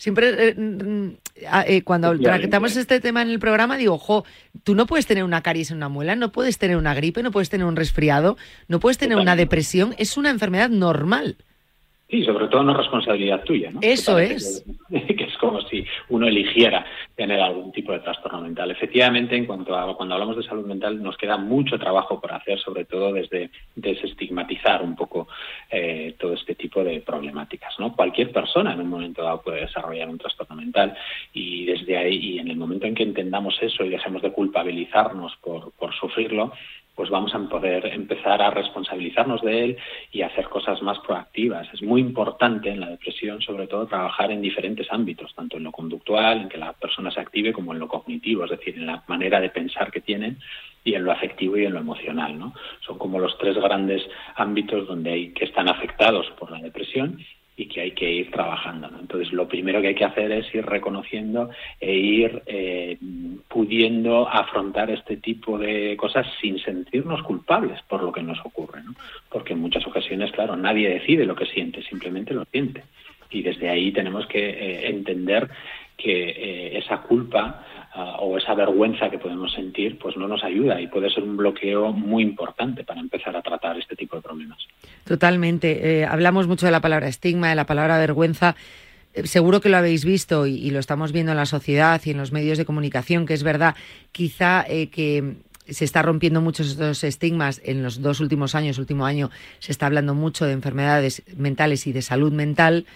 [0.00, 1.08] Siempre eh, mm,
[1.66, 4.24] eh, cuando tratamos este tema en el programa digo, ojo,
[4.64, 7.30] tú no puedes tener una caries en una muela, no puedes tener una gripe, no
[7.30, 11.36] puedes tener un resfriado, no puedes tener una depresión, es una enfermedad normal.
[12.10, 13.78] Sí, sobre todo no responsabilidad tuya, ¿no?
[13.82, 14.64] Eso es.
[14.90, 18.72] Que, es como si uno eligiera tener algún tipo de trastorno mental.
[18.72, 22.58] Efectivamente, en cuanto a cuando hablamos de salud mental, nos queda mucho trabajo por hacer,
[22.58, 25.28] sobre todo desde desestigmatizar un poco
[25.70, 27.94] eh, todo este tipo de problemáticas, ¿no?
[27.94, 30.96] Cualquier persona en un momento dado puede desarrollar un trastorno mental
[31.32, 35.36] y desde ahí, y en el momento en que entendamos eso y dejemos de culpabilizarnos
[35.36, 36.52] por, por sufrirlo,
[36.94, 39.76] pues vamos a poder empezar a responsabilizarnos de él
[40.12, 41.68] y hacer cosas más proactivas.
[41.72, 45.72] Es muy importante en la depresión, sobre todo, trabajar en diferentes ámbitos, tanto en lo
[45.72, 49.02] conductual, en que la persona se active, como en lo cognitivo, es decir, en la
[49.06, 50.38] manera de pensar que tienen
[50.84, 52.38] y en lo afectivo y en lo emocional.
[52.38, 52.54] ¿no?
[52.80, 54.02] Son como los tres grandes
[54.36, 57.18] ámbitos donde hay que están afectados por la depresión
[57.60, 58.88] y que hay que ir trabajando.
[58.98, 62.96] Entonces, lo primero que hay que hacer es ir reconociendo e ir eh,
[63.48, 68.94] pudiendo afrontar este tipo de cosas sin sentirnos culpables por lo que nos ocurre, ¿no?
[69.28, 72.82] Porque en muchas ocasiones, claro, nadie decide lo que siente, simplemente lo siente.
[73.30, 75.48] Y desde ahí tenemos que eh, entender
[76.02, 80.80] que eh, esa culpa ah, o esa vergüenza que podemos sentir pues no nos ayuda
[80.80, 84.58] y puede ser un bloqueo muy importante para empezar a tratar este tipo de problemas.
[85.04, 86.00] Totalmente.
[86.00, 88.56] Eh, hablamos mucho de la palabra estigma, de la palabra vergüenza.
[89.14, 92.18] Eh, seguro que lo habéis visto y, lo estamos viendo en la sociedad y en
[92.18, 93.74] los medios de comunicación, que es verdad,
[94.12, 95.36] quizá que
[95.66, 99.86] se está rompiendo muchos estos estigmas en los dos últimos años, último año, se está
[99.86, 102.86] hablando mucho de enfermedades mentales y de salud mental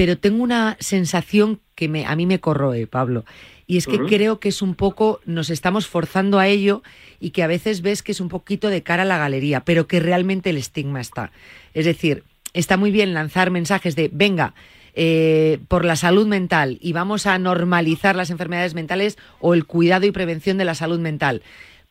[0.00, 3.26] pero tengo una sensación que me, a mí me corroe, Pablo.
[3.66, 6.82] Y es que creo que es un poco, nos estamos forzando a ello
[7.18, 9.86] y que a veces ves que es un poquito de cara a la galería, pero
[9.86, 11.32] que realmente el estigma está.
[11.74, 12.24] Es decir,
[12.54, 14.54] está muy bien lanzar mensajes de, venga,
[14.94, 20.06] eh, por la salud mental y vamos a normalizar las enfermedades mentales o el cuidado
[20.06, 21.42] y prevención de la salud mental,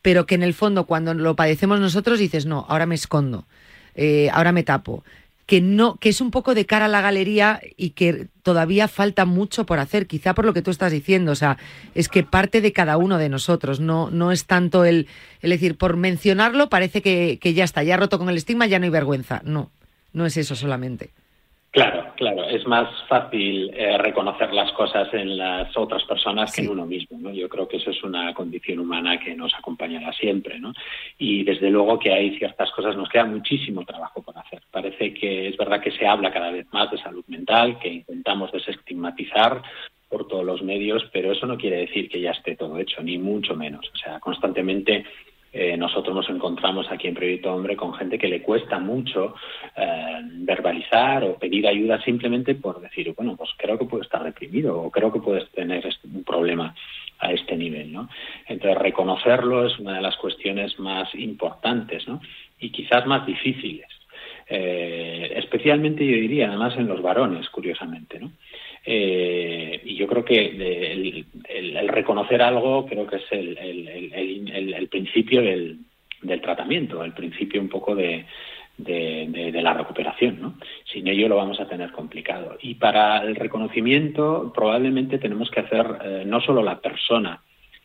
[0.01, 3.45] pero que en el fondo cuando lo padecemos nosotros dices, no, ahora me escondo,
[3.93, 5.03] eh, ahora me tapo,
[5.50, 9.26] que no, que es un poco de cara a la galería y que todavía falta
[9.26, 11.58] mucho por hacer, quizá por lo que tú estás diciendo, o sea,
[11.95, 15.08] es que parte de cada uno de nosotros, no, no es tanto el,
[15.41, 18.78] el decir, por mencionarlo parece que, que ya está, ya roto con el estigma, ya
[18.78, 19.72] no hay vergüenza, no,
[20.14, 21.10] no es eso solamente.
[21.72, 26.70] Claro, claro, es más fácil eh, reconocer las cosas en las otras personas que en
[26.70, 27.32] uno mismo, ¿no?
[27.32, 30.74] Yo creo que eso es una condición humana que nos acompañará siempre, ¿no?
[31.20, 34.63] Y desde luego que hay ciertas cosas, nos queda muchísimo trabajo por hacer.
[34.72, 38.51] Parece que es verdad que se habla cada vez más de salud mental, que intentamos
[38.51, 39.61] desestigmatizar
[40.09, 43.20] por todos los medios, pero eso no quiere decir que ya esté todo hecho, ni
[43.20, 43.88] mucho menos.
[43.93, 45.05] O sea, constantemente
[45.52, 49.34] eh, nosotros nos encontramos aquí en Proyecto Hombre con gente que le cuesta mucho
[49.76, 54.80] eh, verbalizar o pedir ayuda simplemente por decir, bueno, pues creo que puedo estar deprimido
[54.80, 56.76] o creo que puedes tener un problema
[57.20, 58.10] a este nivel, ¿no?
[58.47, 62.22] Entonces, reconocerlo es una de las cuestiones más importantes, ¿no?
[62.60, 63.88] Y quizás más difíciles.
[64.47, 68.32] Eh, especialmente, yo diría, además en los varones, curiosamente, ¿no?
[68.91, 70.47] Eh, y yo creo que
[71.47, 75.77] el, reconocer algo creo que es el, principio del,
[76.41, 78.25] tratamiento, el principio un poco de,
[78.79, 80.41] la recuperación.
[80.41, 80.55] ¿no?
[80.91, 82.57] Sin ello lo vamos a tener complicado.
[82.63, 87.43] Y para el reconocimiento probablemente tenemos que hacer eh, no solo la persona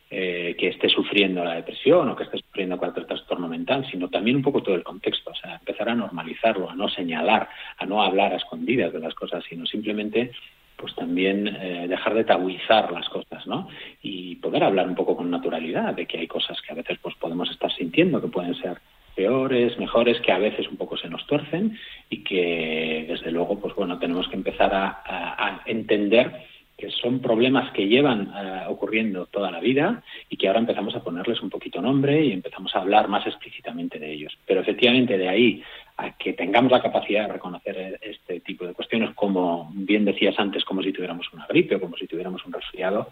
[0.09, 4.37] eh, que esté sufriendo la depresión o que esté sufriendo cualquier trastorno mental, sino también
[4.37, 7.47] un poco todo el contexto, o sea, empezar a normalizarlo, a no señalar,
[7.77, 10.31] a no hablar a escondidas de las cosas, sino simplemente
[10.77, 13.67] pues también eh, dejar de tabuizar las cosas, ¿no?
[14.01, 17.15] Y poder hablar un poco con naturalidad de que hay cosas que a veces pues
[17.15, 18.79] podemos estar sintiendo que pueden ser
[19.15, 21.77] peores, mejores, que a veces un poco se nos tuercen
[22.09, 26.31] y que desde luego pues bueno tenemos que empezar a entender
[26.77, 31.03] que son problemas que llevan eh, ocurriendo toda la vida y que ahora empezamos a
[31.03, 34.37] ponerles un poquito nombre y empezamos a hablar más explícitamente de ellos.
[34.45, 35.63] Pero efectivamente de ahí
[35.97, 40.65] a que tengamos la capacidad de reconocer este tipo de cuestiones, como bien decías antes,
[40.65, 43.09] como si tuviéramos una gripe o como si tuviéramos un resfriado,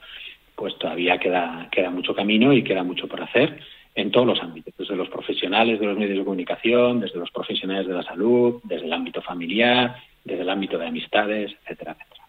[0.55, 3.59] pues todavía queda, queda mucho camino y queda mucho por hacer
[3.95, 7.88] en todos los ámbitos, desde los profesionales de los medios de comunicación, desde los profesionales
[7.88, 12.22] de la salud, desde el ámbito familiar, desde el ámbito de amistades, etcétera, etcétera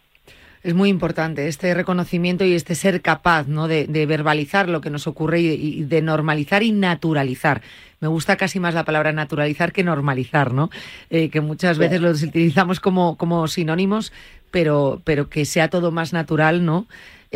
[0.65, 3.69] es muy importante este reconocimiento y este ser capaz ¿no?
[3.69, 7.61] de, verbalizar lo que nos ocurre y, de normalizar y naturalizar.
[8.01, 10.71] Me gusta casi más la palabra naturalizar que normalizar, ¿no?
[11.11, 14.13] Eh, que muchas veces los utilizamos como, como sinónimos,
[14.51, 16.87] pero, pero que sea todo más natural, ¿no?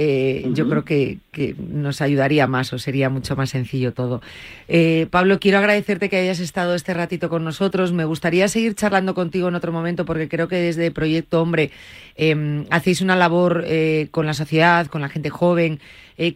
[0.00, 1.18] Eh, yo creo que,
[1.58, 4.22] nos ayudaría más o sería mucho más sencillo todo.
[4.68, 7.92] Eh, Pablo, quiero agradecerte que hayas estado este ratito con nosotros.
[7.92, 11.72] Me gustaría seguir charlando contigo en otro momento porque creo que desde Proyecto Hombre
[12.14, 15.80] em, hacéis una labor eh, con la sociedad, con la gente joven,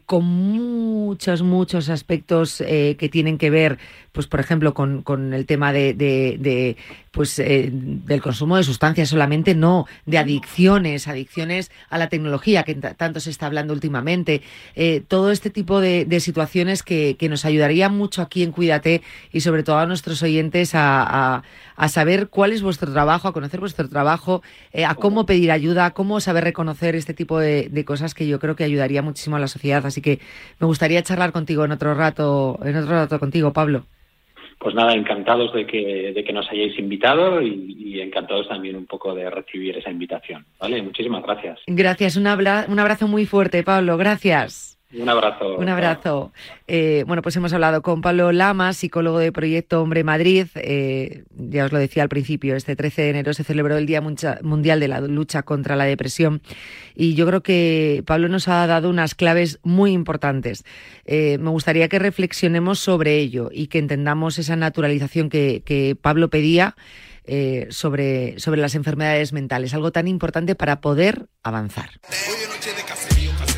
[0.06, 3.78] con muchos, muchos aspectos que tienen que ver,
[4.12, 6.76] pues por ejemplo, con, el tema de,
[7.10, 13.20] pues del consumo de sustancias solamente, no, de adicciones, adicciones a la tecnología que tanto
[13.20, 14.42] se está hablando últimamente,
[14.74, 19.00] eh, todo este tipo de, situaciones que, nos ayudaría mucho aquí en Cuídate
[19.32, 21.42] y sobre todo a nuestros oyentes a,
[21.88, 25.90] saber cuál es vuestro trabajo, a conocer vuestro trabajo, eh, a cómo pedir ayuda, a
[25.92, 29.48] cómo saber reconocer este tipo de, cosas que yo creo que ayudaría muchísimo a la
[29.48, 29.71] sociedad.
[29.78, 30.18] Así que
[30.60, 33.84] me gustaría charlar contigo en otro rato, en otro rato contigo, Pablo.
[34.58, 39.14] Pues nada, encantados de que, de que nos hayáis invitado y, encantados también un poco
[39.14, 40.44] de recibir esa invitación.
[40.58, 40.82] ¿Vale?
[40.82, 41.60] Muchísimas gracias.
[41.66, 43.96] Gracias, un, un abrazo muy fuerte, Pablo.
[43.96, 44.71] Gracias.
[44.94, 45.56] Un abrazo.
[45.56, 46.32] Un abrazo.
[46.66, 50.46] Eh, bueno, pues hemos hablado con Pablo Lama, psicólogo de Proyecto Hombre Madrid.
[50.56, 54.02] Eh, ya os lo decía al principio, este 13 de enero se celebró el Día
[54.02, 56.42] Mundial de la Lucha contra la Depresión
[56.94, 60.64] y yo creo que Pablo nos ha dado unas claves muy importantes.
[61.06, 66.28] Eh, me gustaría que reflexionemos sobre ello y que entendamos esa naturalización que, que Pablo
[66.28, 66.76] pedía.
[67.70, 71.90] sobre, sobre las enfermedades mentales, algo tan importante para poder avanzar.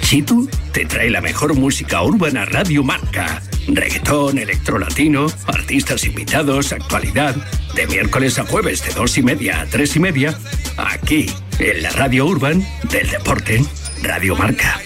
[0.04, 3.42] Chitu te trae la mejor música urbana Radio Marca.
[3.66, 7.34] Reggaetón, electrolatino, artistas invitados, actualidad.
[7.74, 10.38] De miércoles a jueves de dos y media a tres y media.
[10.76, 11.26] Aquí,
[11.58, 13.64] en la Radio Urban del Deporte.
[14.02, 14.78] Radio Marca.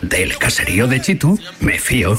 [0.00, 2.18] Del caserío de Chitu, me fío.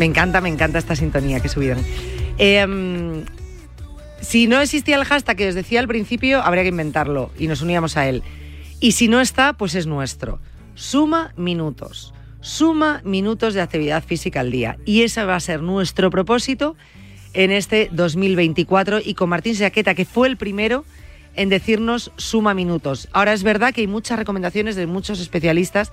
[0.00, 1.84] Me encanta, me encanta esta sintonía que subieron.
[2.38, 3.26] Em,
[4.22, 7.60] si no existía el hashtag que os decía al principio, habría que inventarlo y nos
[7.60, 8.22] uníamos a él.
[8.80, 10.40] Y si no está, pues es nuestro.
[10.74, 12.14] Suma minutos.
[12.40, 14.78] Suma minutos de actividad física al día.
[14.86, 16.76] Y ese va a ser nuestro propósito
[17.34, 20.86] en este 2024 y con Martín Saqueta, que fue el primero
[21.36, 23.10] en decirnos suma minutos.
[23.12, 25.92] Ahora es verdad que hay muchas recomendaciones de muchos especialistas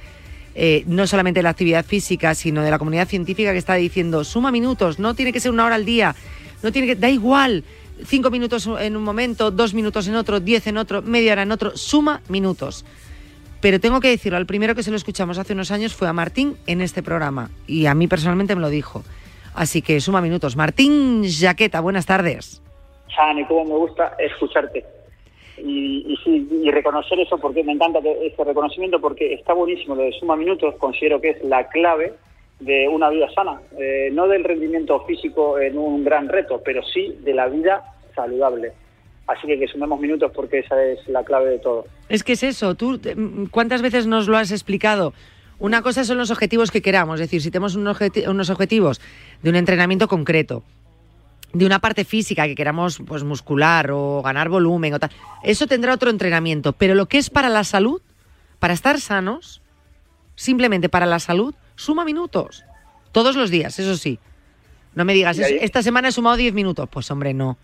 [0.59, 4.23] eh, no solamente de la actividad física, sino de la comunidad científica que está diciendo,
[4.23, 6.15] suma minutos, no tiene que ser una hora al día,
[6.63, 7.63] no tiene que, da igual,
[8.03, 11.51] cinco minutos en un momento, dos minutos en otro, diez en otro, media hora en
[11.51, 12.85] otro, suma minutos.
[13.61, 16.13] Pero tengo que decirlo, al primero que se lo escuchamos hace unos años fue a
[16.13, 19.03] Martín en este programa y a mí personalmente me lo dijo.
[19.53, 20.55] Así que suma minutos.
[20.55, 22.63] Martín Jaqueta, buenas tardes.
[23.15, 24.96] Chani, cómo me gusta escucharte
[25.57, 30.35] y, y, reconocer eso porque me encanta ese reconocimiento porque está buenísimo lo de suma
[30.35, 32.13] minutos considero que es la clave
[32.59, 37.15] de una vida sana eh, no del rendimiento físico en un gran reto pero sí
[37.21, 37.83] de la vida
[38.15, 38.71] saludable.
[39.27, 41.85] Así que que sumemos minutos porque esa es la clave de todo.
[42.07, 42.99] Es que es eso tú
[43.51, 45.13] cuántas veces nos lo has explicado
[45.59, 49.01] una cosa son los objetivos que queramos, es decir, si tenemos unos objetivos
[49.41, 50.63] de un entrenamiento concreto,
[51.57, 55.09] de una parte física que queramos pues muscular o ganar volumen o tal,
[55.43, 58.01] eso tendrá otro entrenamiento, pero lo que es para la salud,
[58.59, 59.61] para estar sanos,
[60.35, 62.63] simplemente para la salud, suma minutos.
[63.11, 64.19] Todos los días, eso sí.
[64.93, 66.87] No me digas, esta semana he sumado 10 minutos.
[66.89, 67.57] Pues hombre, no.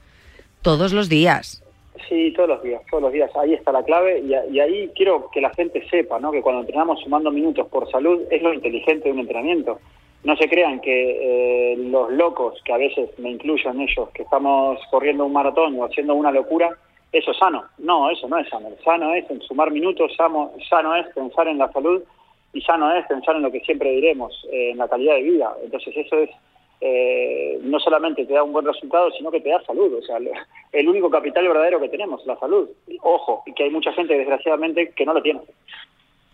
[0.61, 1.63] Todos los días.
[2.09, 3.29] Sí, todos los días, todos los días.
[3.35, 6.31] Ahí está la clave y, y, ahí quiero que la gente sepa, ¿no?
[6.31, 9.79] Que cuando entrenamos sumando minutos por salud es lo inteligente de un entrenamiento
[10.24, 14.24] no se crean que eh, los locos, que a veces me incluyo en ellos, que
[14.24, 16.78] estamos corriendo un maratón o haciendo una locura,
[17.11, 17.63] eso es sano.
[17.78, 18.69] No, eso no es sano.
[18.84, 20.51] Sano es en sumar minutos, sano,
[20.95, 22.01] es pensar en la salud
[22.53, 25.53] y sano es pensar en lo que siempre diremos, eh, en la calidad de vida.
[25.63, 26.30] Entonces eso es,
[26.80, 29.93] eh, no solamente te da un buen resultado, sino que te da salud.
[29.93, 30.17] O sea,
[30.71, 32.69] el único capital verdadero que tenemos, la salud.
[33.01, 35.41] Ojo, y que hay mucha gente, desgraciadamente, que no lo tiene.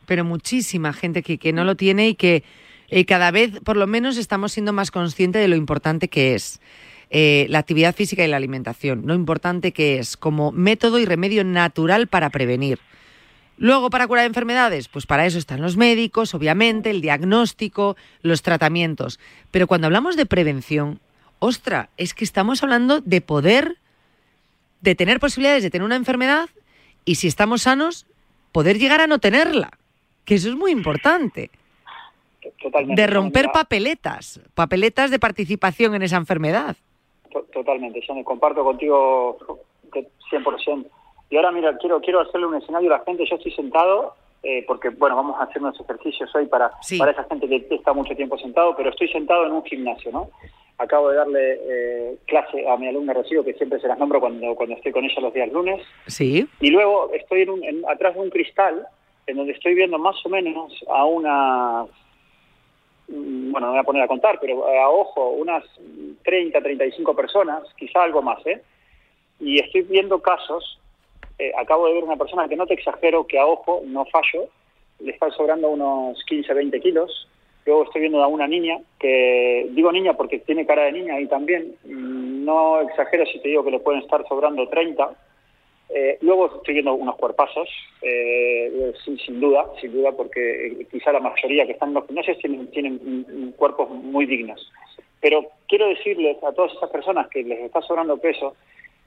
[0.05, 2.43] Pero muchísima gente que, que no lo tiene y que
[2.89, 6.59] eh, cada vez, por lo menos, estamos siendo más conscientes de lo importante que es.
[7.11, 11.43] Eh, la actividad física y la alimentación, lo importante que es como método y remedio
[11.43, 12.79] natural para prevenir.
[13.57, 19.19] Luego, para curar enfermedades, pues para eso están los médicos, obviamente, el diagnóstico, los tratamientos.
[19.49, 20.99] Pero cuando hablamos de prevención,
[21.39, 23.77] ostra, es que estamos hablando de poder,
[24.81, 26.47] de tener posibilidades de tener una enfermedad
[27.05, 28.05] y si estamos sanos,
[28.51, 29.71] poder llegar a no tenerla,
[30.25, 31.49] que eso es muy importante
[32.85, 36.75] de romper papeletas, papeletas de participación en esa enfermedad.
[37.53, 39.37] Totalmente, yo me comparto contigo
[40.31, 40.85] 100%.
[41.29, 44.63] Y ahora mira, quiero quiero hacerle un escenario a la gente, yo estoy sentado eh,
[44.65, 48.15] porque bueno, vamos a hacer unos ejercicios hoy para, para esa gente que está mucho
[48.15, 50.29] tiempo sentado, pero estoy sentado en un gimnasio, ¿no?
[50.77, 54.55] Acabo de darle eh, clase a mi alumna Rocío, que siempre se las nombro cuando,
[54.55, 55.85] cuando estoy con ella los días lunes.
[56.07, 56.47] Sí.
[56.61, 58.87] Y luego estoy en un, atrás de un cristal,
[59.27, 61.89] en donde estoy viendo más o menos a unas,
[63.09, 65.63] bueno, no voy a poner a contar, pero a ojo, unas
[66.23, 68.61] 30, 35 personas, quizá algo más, ¿eh?
[69.39, 70.79] Y estoy viendo casos
[71.39, 74.49] eh, acabo de ver una persona que no te exagero, que a ojo, no fallo,
[74.99, 77.27] le están sobrando unos 15, 20 kilos.
[77.65, 81.27] Luego estoy viendo a una niña, que digo niña porque tiene cara de niña y
[81.27, 85.11] también, no exagero si te digo que le pueden estar sobrando 30.
[85.89, 87.67] Eh, luego estoy viendo unos cuerpazos,
[88.01, 88.93] eh,
[89.25, 93.53] sin, duda, sin duda, porque quizá la mayoría que están en los gimnasios tienen, tienen
[93.57, 94.71] cuerpos muy dignos.
[95.19, 98.55] Pero quiero decirles a todas esas personas que les está sobrando peso,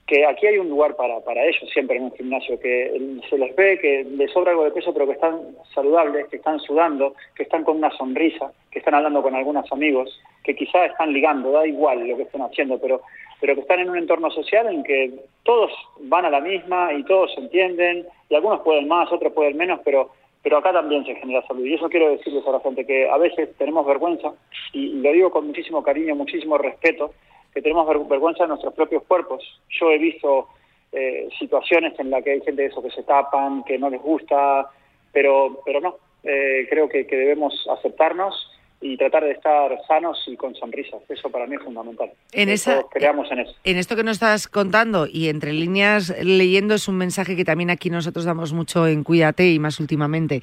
[0.07, 3.55] que aquí hay un lugar para, para ellos siempre en un gimnasio, que se les
[3.55, 5.41] ve que les sobra algo de peso, pero que están
[5.75, 10.21] saludables, que están sudando, que están con una sonrisa, que están hablando con algunos amigos,
[10.43, 13.01] que quizás están ligando, da igual lo que estén haciendo, pero,
[13.43, 15.13] pero que están en un entorno social en que
[15.43, 15.73] todos
[16.03, 19.81] van a la misma y todos se entienden, y algunos pueden más, otros pueden menos,
[19.85, 20.11] pero
[20.43, 21.65] pero acá también se genera salud.
[21.65, 24.33] Y eso quiero decirles a la gente, que a veces tenemos vergüenza,
[24.73, 27.13] y lo digo con muchísimo cariño, muchísimo respeto,
[27.55, 29.45] que tenemos vergüenza de nuestros propios cuerpos.
[29.69, 30.49] Yo he visto
[30.91, 34.03] eh, situaciones en las que hay gente de eso que se tapan, que no les
[34.03, 34.69] gusta,
[35.13, 38.51] pero, pero no, eh, creo que, debemos aceptarnos
[38.83, 41.01] y tratar de estar sanos y con sonrisas.
[41.09, 42.11] Eso para mí es fundamental.
[42.33, 43.55] En esa, creamos en eso.
[43.65, 47.71] En esto que nos estás contando y entre líneas leyendo es un mensaje que también
[47.71, 50.43] aquí nosotros damos mucho en Cuídate y más últimamente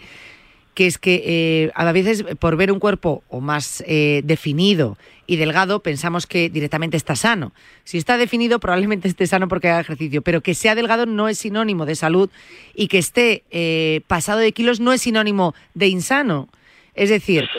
[0.80, 5.36] que es que eh, a veces por ver un cuerpo o más eh, definido y
[5.36, 7.52] delgado pensamos que directamente está sano.
[7.84, 11.40] Si está definido probablemente esté sano porque haga ejercicio, pero que sea delgado no es
[11.40, 12.30] sinónimo de salud
[12.74, 16.48] y que esté eh, pasado de kilos no es sinónimo de insano.
[16.94, 17.50] Es decir,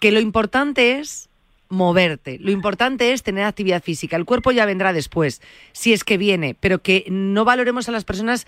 [0.00, 1.28] que lo importante es
[1.68, 4.16] moverte, lo importante es tener actividad física.
[4.16, 5.42] El cuerpo ya vendrá después,
[5.72, 8.46] si es que viene, pero que no valoremos a las personas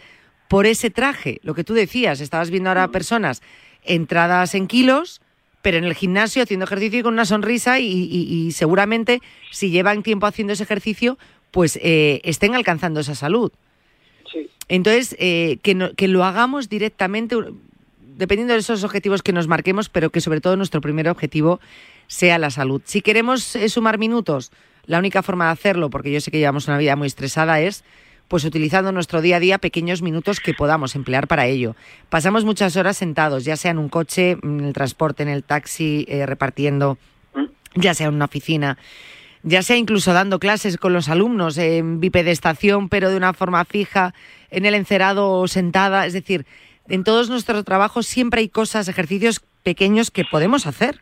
[0.49, 3.43] por ese traje, lo que tú decías, estabas viendo ahora personas
[3.85, 5.21] entradas en kilos,
[5.63, 9.21] pero en el gimnasio haciendo ejercicio y con una sonrisa y, seguramente
[9.51, 11.19] si llevan tiempo haciendo ese ejercicio,
[11.51, 13.53] pues eh, estén alcanzando esa salud.
[14.69, 17.37] Entonces, eh, que, que lo hagamos directamente,
[18.17, 21.61] dependiendo de esos objetivos que nos marquemos, pero que sobre todo nuestro primer objetivo
[22.07, 22.83] sea la salud.
[22.85, 24.53] Si queremos eh, sumar minutos,
[24.87, 27.85] la única forma de hacerlo, porque yo sé que llevamos una vida muy estresada, es
[28.31, 31.75] pues utilizando nuestro día a día pequeños minutos que podamos emplear para ello.
[32.11, 36.07] Pasamos muchas horas sentados, ya sea en un coche, en el transporte, en el taxi,
[36.09, 36.97] eh, repartiendo,
[37.75, 38.79] ya sea en una oficina,
[39.43, 44.15] ya sea incluso dando clases con los alumnos en bipedestación, pero de una forma fija,
[44.51, 46.07] en el encerado o sentada.
[46.07, 46.47] Es decir,
[46.91, 51.01] en todos nuestros trabajos siempre hay cosas, ejercicios pequeños que podemos hacer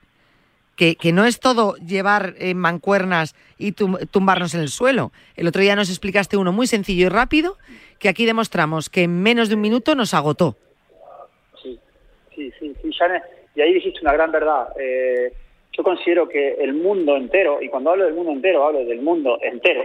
[0.79, 5.11] que, no es todo llevar mancuernas y tumbarnos en el suelo.
[5.37, 7.57] El otro día nos explicaste uno muy sencillo y rápido,
[7.99, 10.57] que aquí demostramos que en menos de un minuto nos agotó.
[11.61, 11.81] Sí,
[12.35, 12.91] sí, sí, sí
[13.57, 14.69] y ahí dijiste una gran verdad.
[14.79, 15.33] Eh,
[15.73, 19.37] yo considero que el mundo entero, y cuando hablo del mundo entero, hablo del mundo
[19.43, 19.83] entero,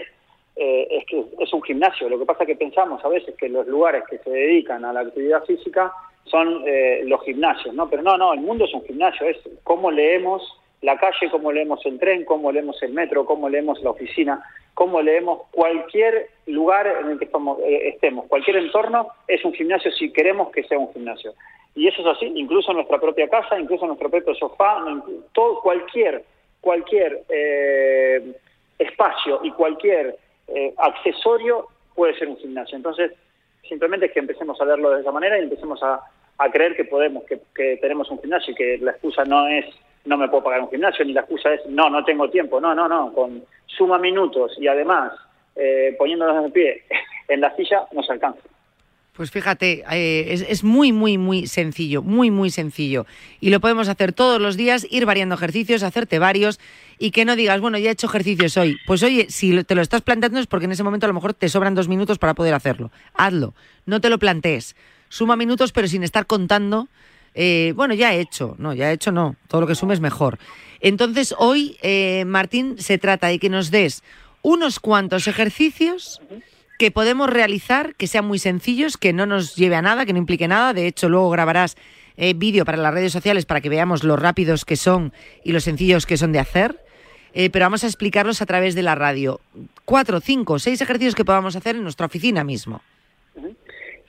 [0.56, 2.10] eh, es que es un gimnasio.
[2.10, 4.94] Lo que pasa es que pensamos a veces que los lugares que se dedican a
[4.94, 5.92] la actividad física
[6.26, 6.64] son
[7.04, 7.90] los gimnasios, ¿no?
[7.90, 10.42] Pero no, no, el mundo es un gimnasio, es cómo leemos
[10.84, 14.44] la calle, cómo leemos el tren, cómo leemos el metro, cómo leemos la oficina,
[14.74, 20.12] cómo leemos cualquier lugar en el que eh, estemos, cualquier entorno es un gimnasio si
[20.12, 21.34] queremos que sea un gimnasio.
[21.76, 24.84] Y eso es así, incluso en nuestra propia casa, incluso en nuestro propio sofá,
[25.32, 26.24] todo, cualquier,
[26.62, 28.34] cualquier eh,
[28.78, 30.18] espacio y cualquier
[30.48, 32.76] eh, accesorio puede ser un gimnasio.
[32.76, 33.12] Entonces,
[33.68, 36.02] simplemente es que empecemos a verlo de esa manera y empecemos a,
[36.52, 39.66] creer que podemos, que, que tenemos un gimnasio y que la excusa no es
[40.06, 42.60] no me puedo pagar un gimnasio, ni la excusa es, no, no tengo tiempo.
[42.60, 45.14] No, no, no, con suma minutos y además
[45.56, 46.84] eh, poniéndonos en pie
[47.28, 48.42] en la silla nos alcanza.
[49.16, 53.06] Pues fíjate, eh, es, es, muy, muy, muy sencillo, muy, muy sencillo.
[53.40, 56.60] Y lo podemos hacer todos los días, ir variando ejercicios, hacerte varios
[57.00, 58.78] y que no digas, bueno, ya he hecho ejercicios hoy.
[58.86, 61.34] Pues oye, si te lo estás planteando es porque en ese momento a lo mejor
[61.34, 62.92] te sobran dos minutos para poder hacerlo.
[63.14, 63.54] Hazlo,
[63.86, 64.76] no te lo plantees.
[65.10, 66.88] Suma minutos pero sin estar contando
[67.36, 70.38] eh, bueno, ya he hecho, no, ya he hecho no, todo lo que sumes mejor.
[70.80, 74.04] Entonces, hoy, eh, Martín, se trata de que nos des
[74.42, 76.22] unos cuantos ejercicios
[76.78, 80.20] que podemos realizar, que sean muy sencillos, que no nos lleve a nada, que no
[80.20, 80.74] implique nada.
[80.74, 81.78] De hecho, luego grabarás
[82.18, 85.60] eh, vídeo para las redes sociales para que veamos lo rápidos que son y lo
[85.60, 86.78] sencillos que son de hacer.
[87.34, 89.40] pero vamos a explicarlos a través de la radio.
[89.86, 92.82] Cuatro, cinco, seis ejercicios que podamos hacer en nuestra oficina mismo.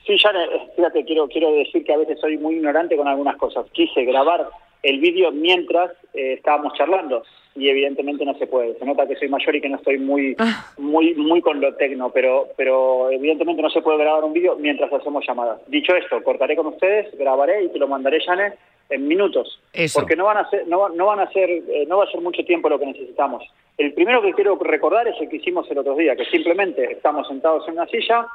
[0.05, 0.31] Sí, ya,
[0.75, 3.65] fíjate, quiero, quiero decir que a veces soy muy ignorante con algunas cosas.
[3.71, 4.47] Quise grabar
[4.83, 7.23] el vídeo mientras eh, estábamos charlando
[7.55, 8.77] y evidentemente no se puede.
[8.77, 10.65] Se nota que soy mayor y que no estoy muy Ah.
[10.77, 14.91] muy muy con lo tecno, pero pero evidentemente no se puede grabar un vídeo mientras
[14.91, 15.61] hacemos llamadas.
[15.67, 18.57] Dicho esto, cortaré con ustedes, grabaré y te lo mandaré, Janet,
[18.89, 19.59] en minutos.
[19.73, 19.99] Eso.
[19.99, 22.21] Porque no van a ser, no, no van a ser, eh, no va a ser
[22.21, 23.43] mucho tiempo lo que necesitamos.
[23.77, 27.27] El primero que quiero recordar es el que hicimos el otro día, que simplemente estamos
[27.27, 28.27] sentados en una silla,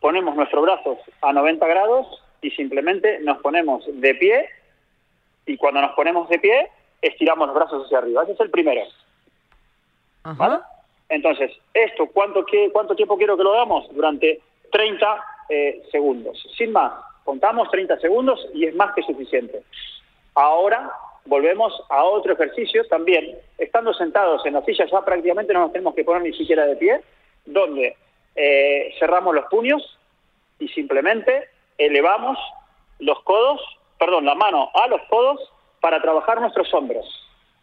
[0.00, 2.06] ponemos nuestros brazos a 90 grados
[2.42, 4.46] y simplemente nos ponemos de pie
[5.46, 6.68] y cuando nos ponemos de pie
[7.02, 8.22] estiramos los brazos hacia arriba.
[8.22, 8.82] Ese es el primero.
[10.36, 10.58] ¿vale?
[11.08, 13.88] Entonces, esto, ¿cuánto, qué- ¿cuánto tiempo quiero que lo hagamos?
[13.94, 14.40] Durante
[14.70, 16.38] 30 eh, segundos.
[16.56, 16.92] Sin más,
[17.24, 19.62] contamos 30 segundos y es más que suficiente.
[20.34, 20.90] Ahora
[21.24, 25.94] volvemos a otro ejercicio también, estando sentados en la silla ya prácticamente no nos tenemos
[25.94, 27.00] que poner ni siquiera de pie,
[27.44, 27.96] donde
[28.34, 29.98] eh, cerramos los puños
[30.58, 32.38] y simplemente elevamos
[32.98, 33.60] los codos,
[33.98, 35.40] perdón, la mano a los codos
[35.80, 37.06] para trabajar nuestros hombros.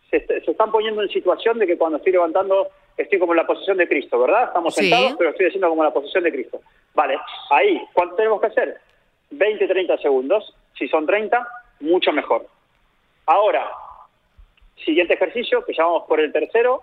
[0.10, 3.38] Se, est- se están poniendo en situación de que cuando estoy levantando estoy como en
[3.38, 4.46] la posición de Cristo, ¿verdad?
[4.46, 4.82] Estamos Sí.
[4.90, 6.62] sentados, pero estoy haciendo como en la posición de Cristo.
[6.94, 7.18] Vale,
[7.52, 8.78] ahí, ¿cuánto tenemos que hacer?
[9.32, 10.56] 20, 30 segundos.
[10.78, 11.46] Si son 30,
[11.82, 12.46] mucho mejor.
[13.26, 13.70] Ahora,
[14.86, 16.82] siguiente ejercicio, que llamamos por el tercero,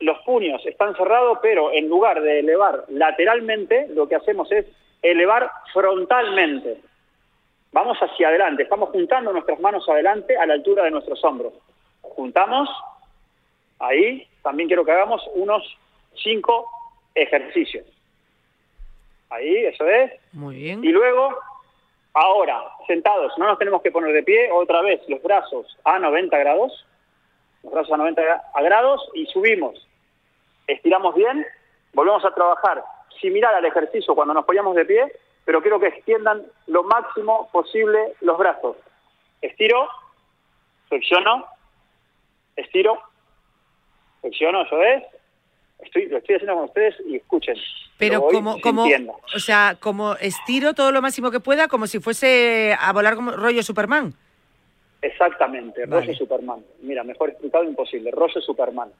[0.00, 4.66] los puños están cerrados, pero en lugar de elevar lateralmente, lo que hacemos es
[5.02, 6.78] elevar frontalmente.
[7.72, 11.52] Vamos hacia adelante, estamos juntando nuestras manos adelante a la altura de nuestros hombros.
[12.00, 12.68] Juntamos,
[13.78, 15.62] ahí, también quiero que hagamos unos
[16.22, 16.68] cinco
[17.14, 17.84] ejercicios.
[19.30, 20.12] Ahí, eso es.
[20.32, 20.82] Muy bien.
[20.82, 21.36] Y luego,
[22.14, 26.36] ahora, sentados, no nos tenemos que poner de pie, otra vez los brazos a 90
[26.38, 26.86] grados,
[27.62, 29.86] los brazos a 90 gra- a grados y subimos.
[30.66, 31.44] Estiramos bien,
[31.92, 32.82] volvemos a trabajar
[33.20, 35.12] similar al ejercicio cuando nos ponemos de pie,
[35.48, 38.76] pero quiero que extiendan lo máximo posible los brazos.
[39.40, 39.88] Estiro,
[40.90, 41.46] flexiono,
[42.54, 43.00] estiro,
[44.20, 45.04] flexiono, eso es.
[45.78, 47.56] Estoy, lo estoy haciendo con ustedes y escuchen.
[47.96, 48.84] Pero como, como,
[49.34, 53.30] o sea, como estiro todo lo máximo que pueda, como si fuese a volar como
[53.30, 54.12] rollo Superman.
[55.00, 56.02] Exactamente, Vale.
[56.08, 56.62] rollo Superman.
[56.82, 58.90] Mira, mejor explicado imposible, rollo Superman.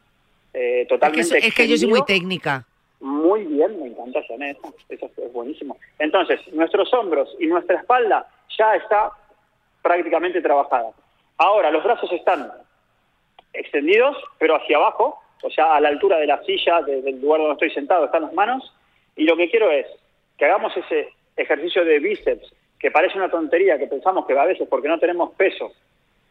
[0.55, 2.64] Eh, Es que, totalmente eso- es que yo soy muy técnica.
[3.01, 5.76] Muy bien, me encanta Janet, eso es buenísimo.
[5.99, 8.26] Entonces, nuestros hombros y nuestra espalda
[8.59, 9.12] ya está
[9.82, 10.90] prácticamente trabajada.
[11.36, 12.51] Ahora, los brazos están
[13.53, 17.40] extendidos, pero hacia abajo, o sea, a la altura de la silla, de- del lugar
[17.40, 18.74] donde estoy sentado, están las manos,
[19.16, 19.86] y lo que quiero es
[20.36, 24.68] que hagamos ese ejercicio de bíceps, que parece una tontería, que pensamos que a veces
[24.68, 25.72] porque no tenemos peso,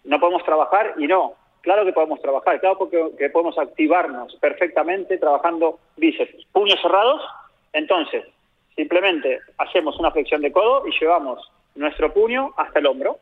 [0.03, 5.18] no podemos trabajar, y no, claro que podemos trabajar, claro porque, que podemos activarnos perfectamente
[5.18, 6.45] trabajando bíceps.
[6.51, 7.22] Puños cerrados,
[7.74, 8.26] entonces,
[8.76, 13.18] simplemente hacemos una flexión de codo y llevamos nuestro puño hasta el hombro.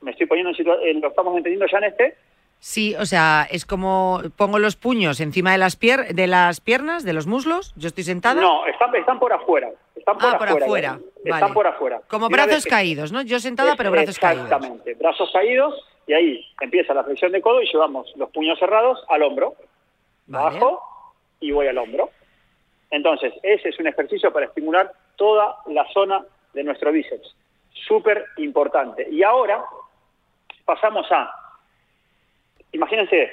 [0.00, 2.16] Me estoy poniendo en situación, lo estamos entendiendo ya en este,
[2.64, 7.02] Sí, o sea, es como pongo los puños encima de las, pier de las piernas,
[7.02, 8.40] de los muslos, yo estoy sentada.
[8.40, 9.68] No, están, están por afuera.
[9.96, 10.64] Están por Ah, por afuera.
[10.92, 11.54] afuera, Están vale.
[11.54, 12.00] por afuera.
[12.06, 13.22] Como brazos que- caídos, ¿no?
[13.22, 14.44] Yo sentada, pero brazos caídos.
[14.44, 15.74] Exactamente, brazos caídos
[16.12, 19.54] y ahí empieza la flexión de codo y llevamos los puños cerrados al hombro.
[20.26, 20.60] Vale.
[20.60, 20.82] Bajo
[21.40, 22.10] y voy al hombro.
[22.90, 27.34] Entonces, ese es un ejercicio para estimular toda la zona de nuestro bíceps.
[27.88, 29.08] Súper importante.
[29.10, 29.64] Y ahora
[30.66, 31.34] pasamos a,
[32.72, 33.30] imagínense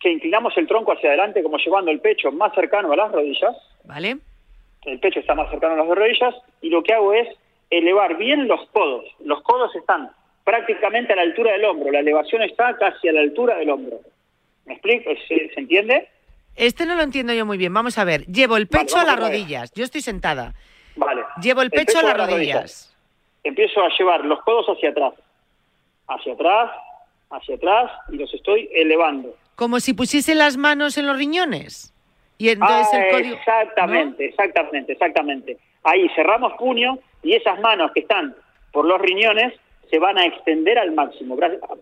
[0.00, 3.56] que inclinamos el tronco hacia adelante como llevando el pecho más cercano a las rodillas
[3.84, 4.18] ¿Vale?
[4.84, 7.28] el pecho está más cercano a las rodillas y lo que hago es
[7.70, 9.04] elevar bien los codos.
[9.20, 10.10] Los codos están
[10.44, 14.00] prácticamente a la altura del hombro, la elevación está casi a la altura del hombro.
[14.66, 15.10] ¿Me explico?
[15.26, 16.08] ¿Se, se entiende?
[16.56, 17.74] Este no lo entiendo yo muy bien.
[17.74, 18.24] Vamos a ver.
[18.26, 19.72] Llevo el Vale, pecho a las a rodillas.
[19.74, 20.54] Yo estoy sentada.
[20.96, 21.22] Vale.
[21.42, 22.94] Llevo el pecho, a las rodillas.
[23.42, 25.14] Empiezo a llevar los codos hacia atrás,
[26.06, 26.70] hacia atrás,
[27.30, 29.36] hacia atrás y los estoy elevando.
[29.56, 31.92] Como si pusiese las manos en los riñones.
[32.38, 33.36] Y entonces Ah, el código.
[33.36, 35.58] Exactamente, exactamente, exactamente.
[35.82, 38.34] Ahí cerramos puño y esas manos que están
[38.72, 39.52] por los riñones
[39.90, 41.36] se van a extender al máximo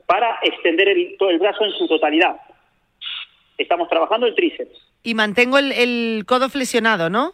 [0.06, 2.36] para extender el, todo el brazo en su totalidad.
[3.58, 4.76] Estamos trabajando el tríceps.
[5.02, 7.32] Y mantengo el, el codo flexionado, ¿no?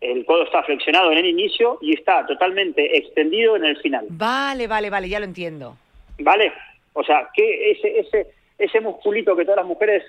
[0.00, 4.06] El codo está flexionado en el inicio y está totalmente extendido en el final.
[4.10, 5.76] Vale, vale, vale, ya lo entiendo.
[6.20, 6.52] ¿Vale?
[6.92, 8.26] O sea, que ese, ese,
[8.58, 10.04] ese musculito que todas las mujeres,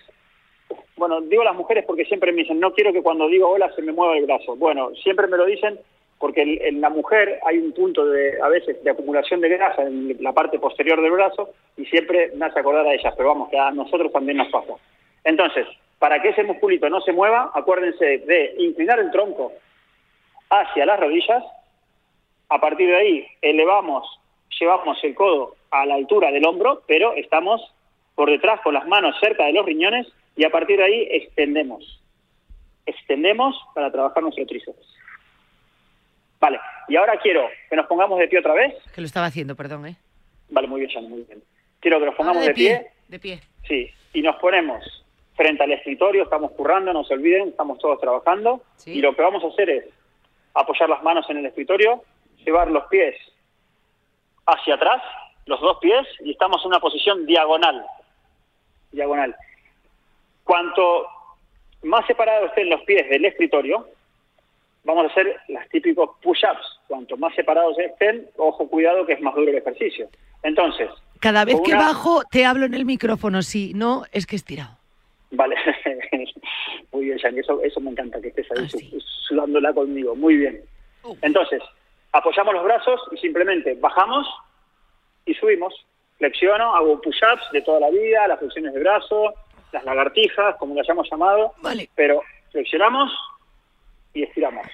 [0.96, 3.82] bueno, digo las mujeres porque siempre me dicen, no quiero que cuando digo hola se
[3.82, 4.56] me mueva el brazo.
[4.56, 5.80] Bueno, siempre me lo dicen
[6.20, 9.84] porque en, en la mujer hay un punto de, a veces, de acumulación de grasa
[9.84, 13.50] en la parte posterior del brazo y siempre me hace acordar a ellas, pero vamos,
[13.50, 14.74] que a nosotros también nos pasa.
[15.24, 15.66] Entonces,
[15.98, 19.54] para que ese musculito no se mueva, acuérdense de inclinar el tronco
[20.50, 21.44] hacia las rodillas,
[22.52, 24.04] A partir de ahí elevamos,
[24.60, 27.62] llevamos el codo a la altura del hombro, pero estamos
[28.16, 32.02] por detrás con las manos cerca de los riñones y a partir de ahí extendemos.
[32.88, 34.99] Extendemos para trabajar nuestro tríceps.
[36.40, 38.74] Vale, y ahora quiero que nos pongamos de pie otra vez.
[38.94, 39.98] Que lo estaba haciendo, perdón, ¿eh?
[40.50, 41.44] Vale, muy bien, Shani, muy bien.
[41.80, 42.92] Quiero que nos pongamos Ahora de, pie.
[43.08, 43.40] De pie.
[43.68, 48.64] Sí, y nos ponemos frente al escritorio, estamos currando, no se olviden, estamos todos trabajando.
[48.78, 48.92] Sí.
[48.92, 49.86] Y lo que vamos a hacer es
[50.54, 52.04] apoyar las manos en el escritorio,
[52.46, 53.16] llevar los pies
[54.46, 55.02] hacia atrás,
[55.46, 57.86] los dos pies, y estamos en una posición diagonal.
[58.92, 59.36] Diagonal.
[60.44, 61.08] Cuanto
[61.84, 63.88] más separados estén los pies del escritorio,
[64.84, 66.80] vamos a hacer las típicos push-ups.
[66.88, 70.10] Cuanto más separados estén, ojo, cuidado, que es más duro el ejercicio.
[70.44, 74.26] Entonces, Cada vez con que una- bajo te hablo en el micrófono, si no, es
[74.26, 74.78] que estirado.
[75.32, 75.56] Vale,
[76.92, 78.90] muy bien, Shani, eso, eso me encanta, que estés ahí Ah, sí.
[78.90, 80.62] su- sudándola conmigo, muy bien.
[81.04, 81.16] Uh.
[81.22, 81.62] Entonces,
[82.12, 84.28] apoyamos los brazos y simplemente bajamos
[85.26, 85.74] y subimos.
[86.18, 89.34] Flexiono, hago push-ups de toda la vida, las flexiones de brazo,
[89.72, 91.90] las lagartijas, como las hayamos llamado, Vale.
[91.96, 92.22] pero
[92.52, 93.12] flexionamos
[94.14, 94.68] y estiramos.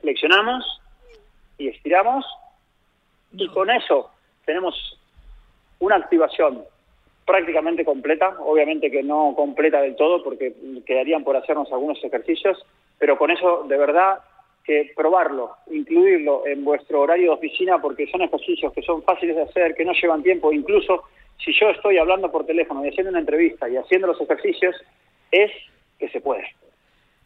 [0.00, 0.80] Flexionamos
[1.58, 2.24] y estiramos
[3.32, 4.10] y con eso
[4.44, 4.98] tenemos
[5.78, 6.64] una activación
[7.24, 10.52] prácticamente completa, obviamente que no completa del todo porque
[10.84, 12.64] quedarían por hacernos algunos ejercicios,
[12.98, 14.18] pero con eso de verdad
[14.64, 19.42] que probarlo, incluirlo en vuestro horario de oficina porque son ejercicios que son fáciles de
[19.42, 21.04] hacer, que no llevan tiempo, incluso
[21.44, 24.76] si yo estoy hablando por teléfono y haciendo una entrevista y haciendo los ejercicios,
[25.30, 25.50] es
[25.98, 26.46] que se puede.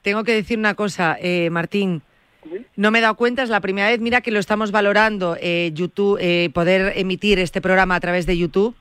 [0.03, 2.03] Tengo que decir una cosa, eh, Martín.
[2.77, 5.73] No me he dado cuenta, es la primera vez, mira que lo estamos valorando, eh,
[5.75, 8.77] YouTube, eh, poder emitir este programa a través de YouTube.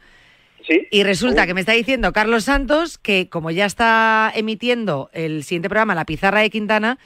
[0.68, 0.88] ¿Sí?
[0.92, 5.70] Y resulta que me está diciendo Carlos Santos que como ya está emitiendo el siguiente
[5.70, 6.98] programa, La Pizarra de Quintana,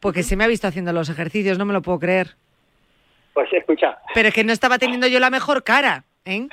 [0.00, 2.36] porque se me ha visto haciendo los ejercicios, no me lo puedo creer.
[3.32, 6.46] Pues escucha, Pero es que no estaba teniendo yo la mejor cara, ¿eh?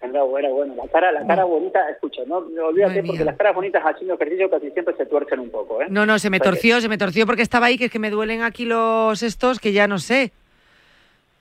[0.00, 3.82] anda bueno, bueno, la cara, la cara bonita, escucha, no, olvídate porque las caras bonitas
[3.84, 5.86] haciendo ejercicio casi siempre se tuercen un poco, ¿eh?
[5.90, 7.98] No, no, se me que- torció, se me torció porque estaba ahí, que es que
[7.98, 10.32] me duelen aquí los estos, que ya no sé.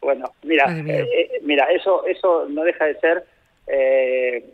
[0.02, 3.26] Bueno, mira, eh, eh, mira, eso, eso no deja de ser
[3.68, 4.46] eh,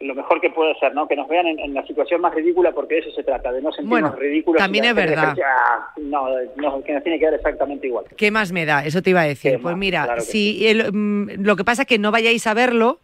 [0.00, 1.08] lo mejor que puede ser, ¿no?
[1.08, 3.60] Que nos vean en, en la situación más ridícula, porque de eso se trata, de
[3.60, 4.58] no sentirnos Bueno, ridículos.
[4.62, 5.34] también es verdad.
[5.44, 8.04] Ah, no, no, que nos tiene que dar exactamente igual.
[8.16, 8.84] ¿Qué más me da?
[8.84, 9.52] Eso te iba a decir.
[9.52, 9.78] ¿Qué Pues más?
[9.78, 13.00] mira, Claro si el, mm, lo que pasa es que no vayáis a verlo,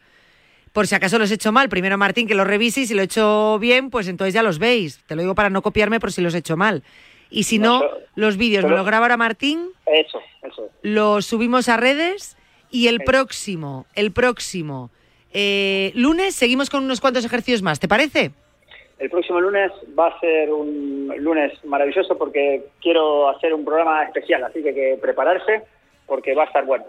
[0.73, 1.69] por si acaso los he hecho mal.
[1.69, 4.59] Primero Martín, que lo revise y si lo he hecho bien, pues entonces ya los
[4.61, 5.03] veis.
[5.07, 6.85] Te lo digo para no copiarme por si los he hecho mal.
[7.31, 10.69] Y si no, No, yo- los vídeos me los graba ahora Martín, Eso, eso.
[10.83, 12.37] los subimos a redes
[12.71, 14.91] y el próximo, el próximo
[15.35, 17.79] eh, lunes seguimos con unos cuantos ejercicios más.
[17.81, 18.31] ¿Te parece?
[18.99, 24.45] El próximo lunes va a ser un lunes maravilloso porque quiero hacer un programa especial,
[24.45, 25.63] así que hay que prepararse
[26.07, 26.85] porque va a estar bueno.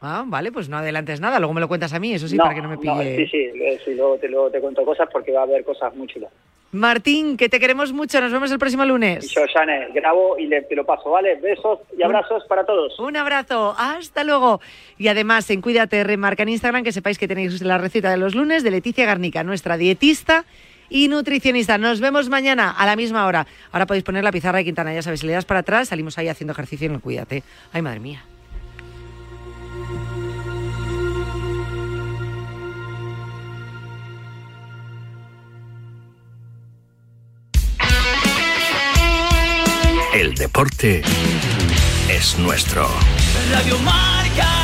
[0.00, 1.38] Ah, vale, pues no adelantes nada.
[1.38, 3.16] Luego me lo cuentas a mí, eso sí, No, para que no me pille.
[3.16, 5.94] sí, sí, eh, sí, luego te, luego te cuento cosas porque va a haber cosas
[5.94, 6.32] muy chulas.
[6.72, 8.20] Martín, que te queremos mucho.
[8.20, 9.28] Nos vemos el próximo Y lunes.
[9.30, 11.34] yo, Jane, grabo y le, te lo paso, ¿vale?
[11.36, 12.98] Besos y abrazos para todos.
[13.00, 14.60] Un abrazo, hasta luego.
[14.96, 18.34] Y además, en Cuídate remarca en Instagram que sepáis que tenéis la receta de los
[18.34, 20.44] lunes de Leticia Garnica, nuestra dietista
[20.88, 21.76] y nutricionista.
[21.76, 23.46] Nos vemos mañana a la misma hora.
[23.72, 26.18] Ahora podéis poner la pizarra de Quintana, ya sabéis, si le das para atrás, salimos
[26.18, 27.42] ahí haciendo ejercicio en el Cuídate.
[27.72, 28.22] Ay, madre mía.
[40.12, 41.02] El deporte
[42.08, 42.88] es nuestro.
[43.52, 44.60] Radio Marca.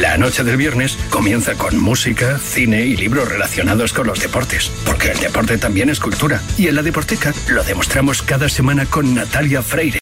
[0.00, 5.10] La noche del viernes comienza con música, cine y libros relacionados con los deportes, porque
[5.10, 6.40] el deporte también es cultura.
[6.56, 9.90] Y en la Deporteca lo demostramos cada semana con Natalia Freire.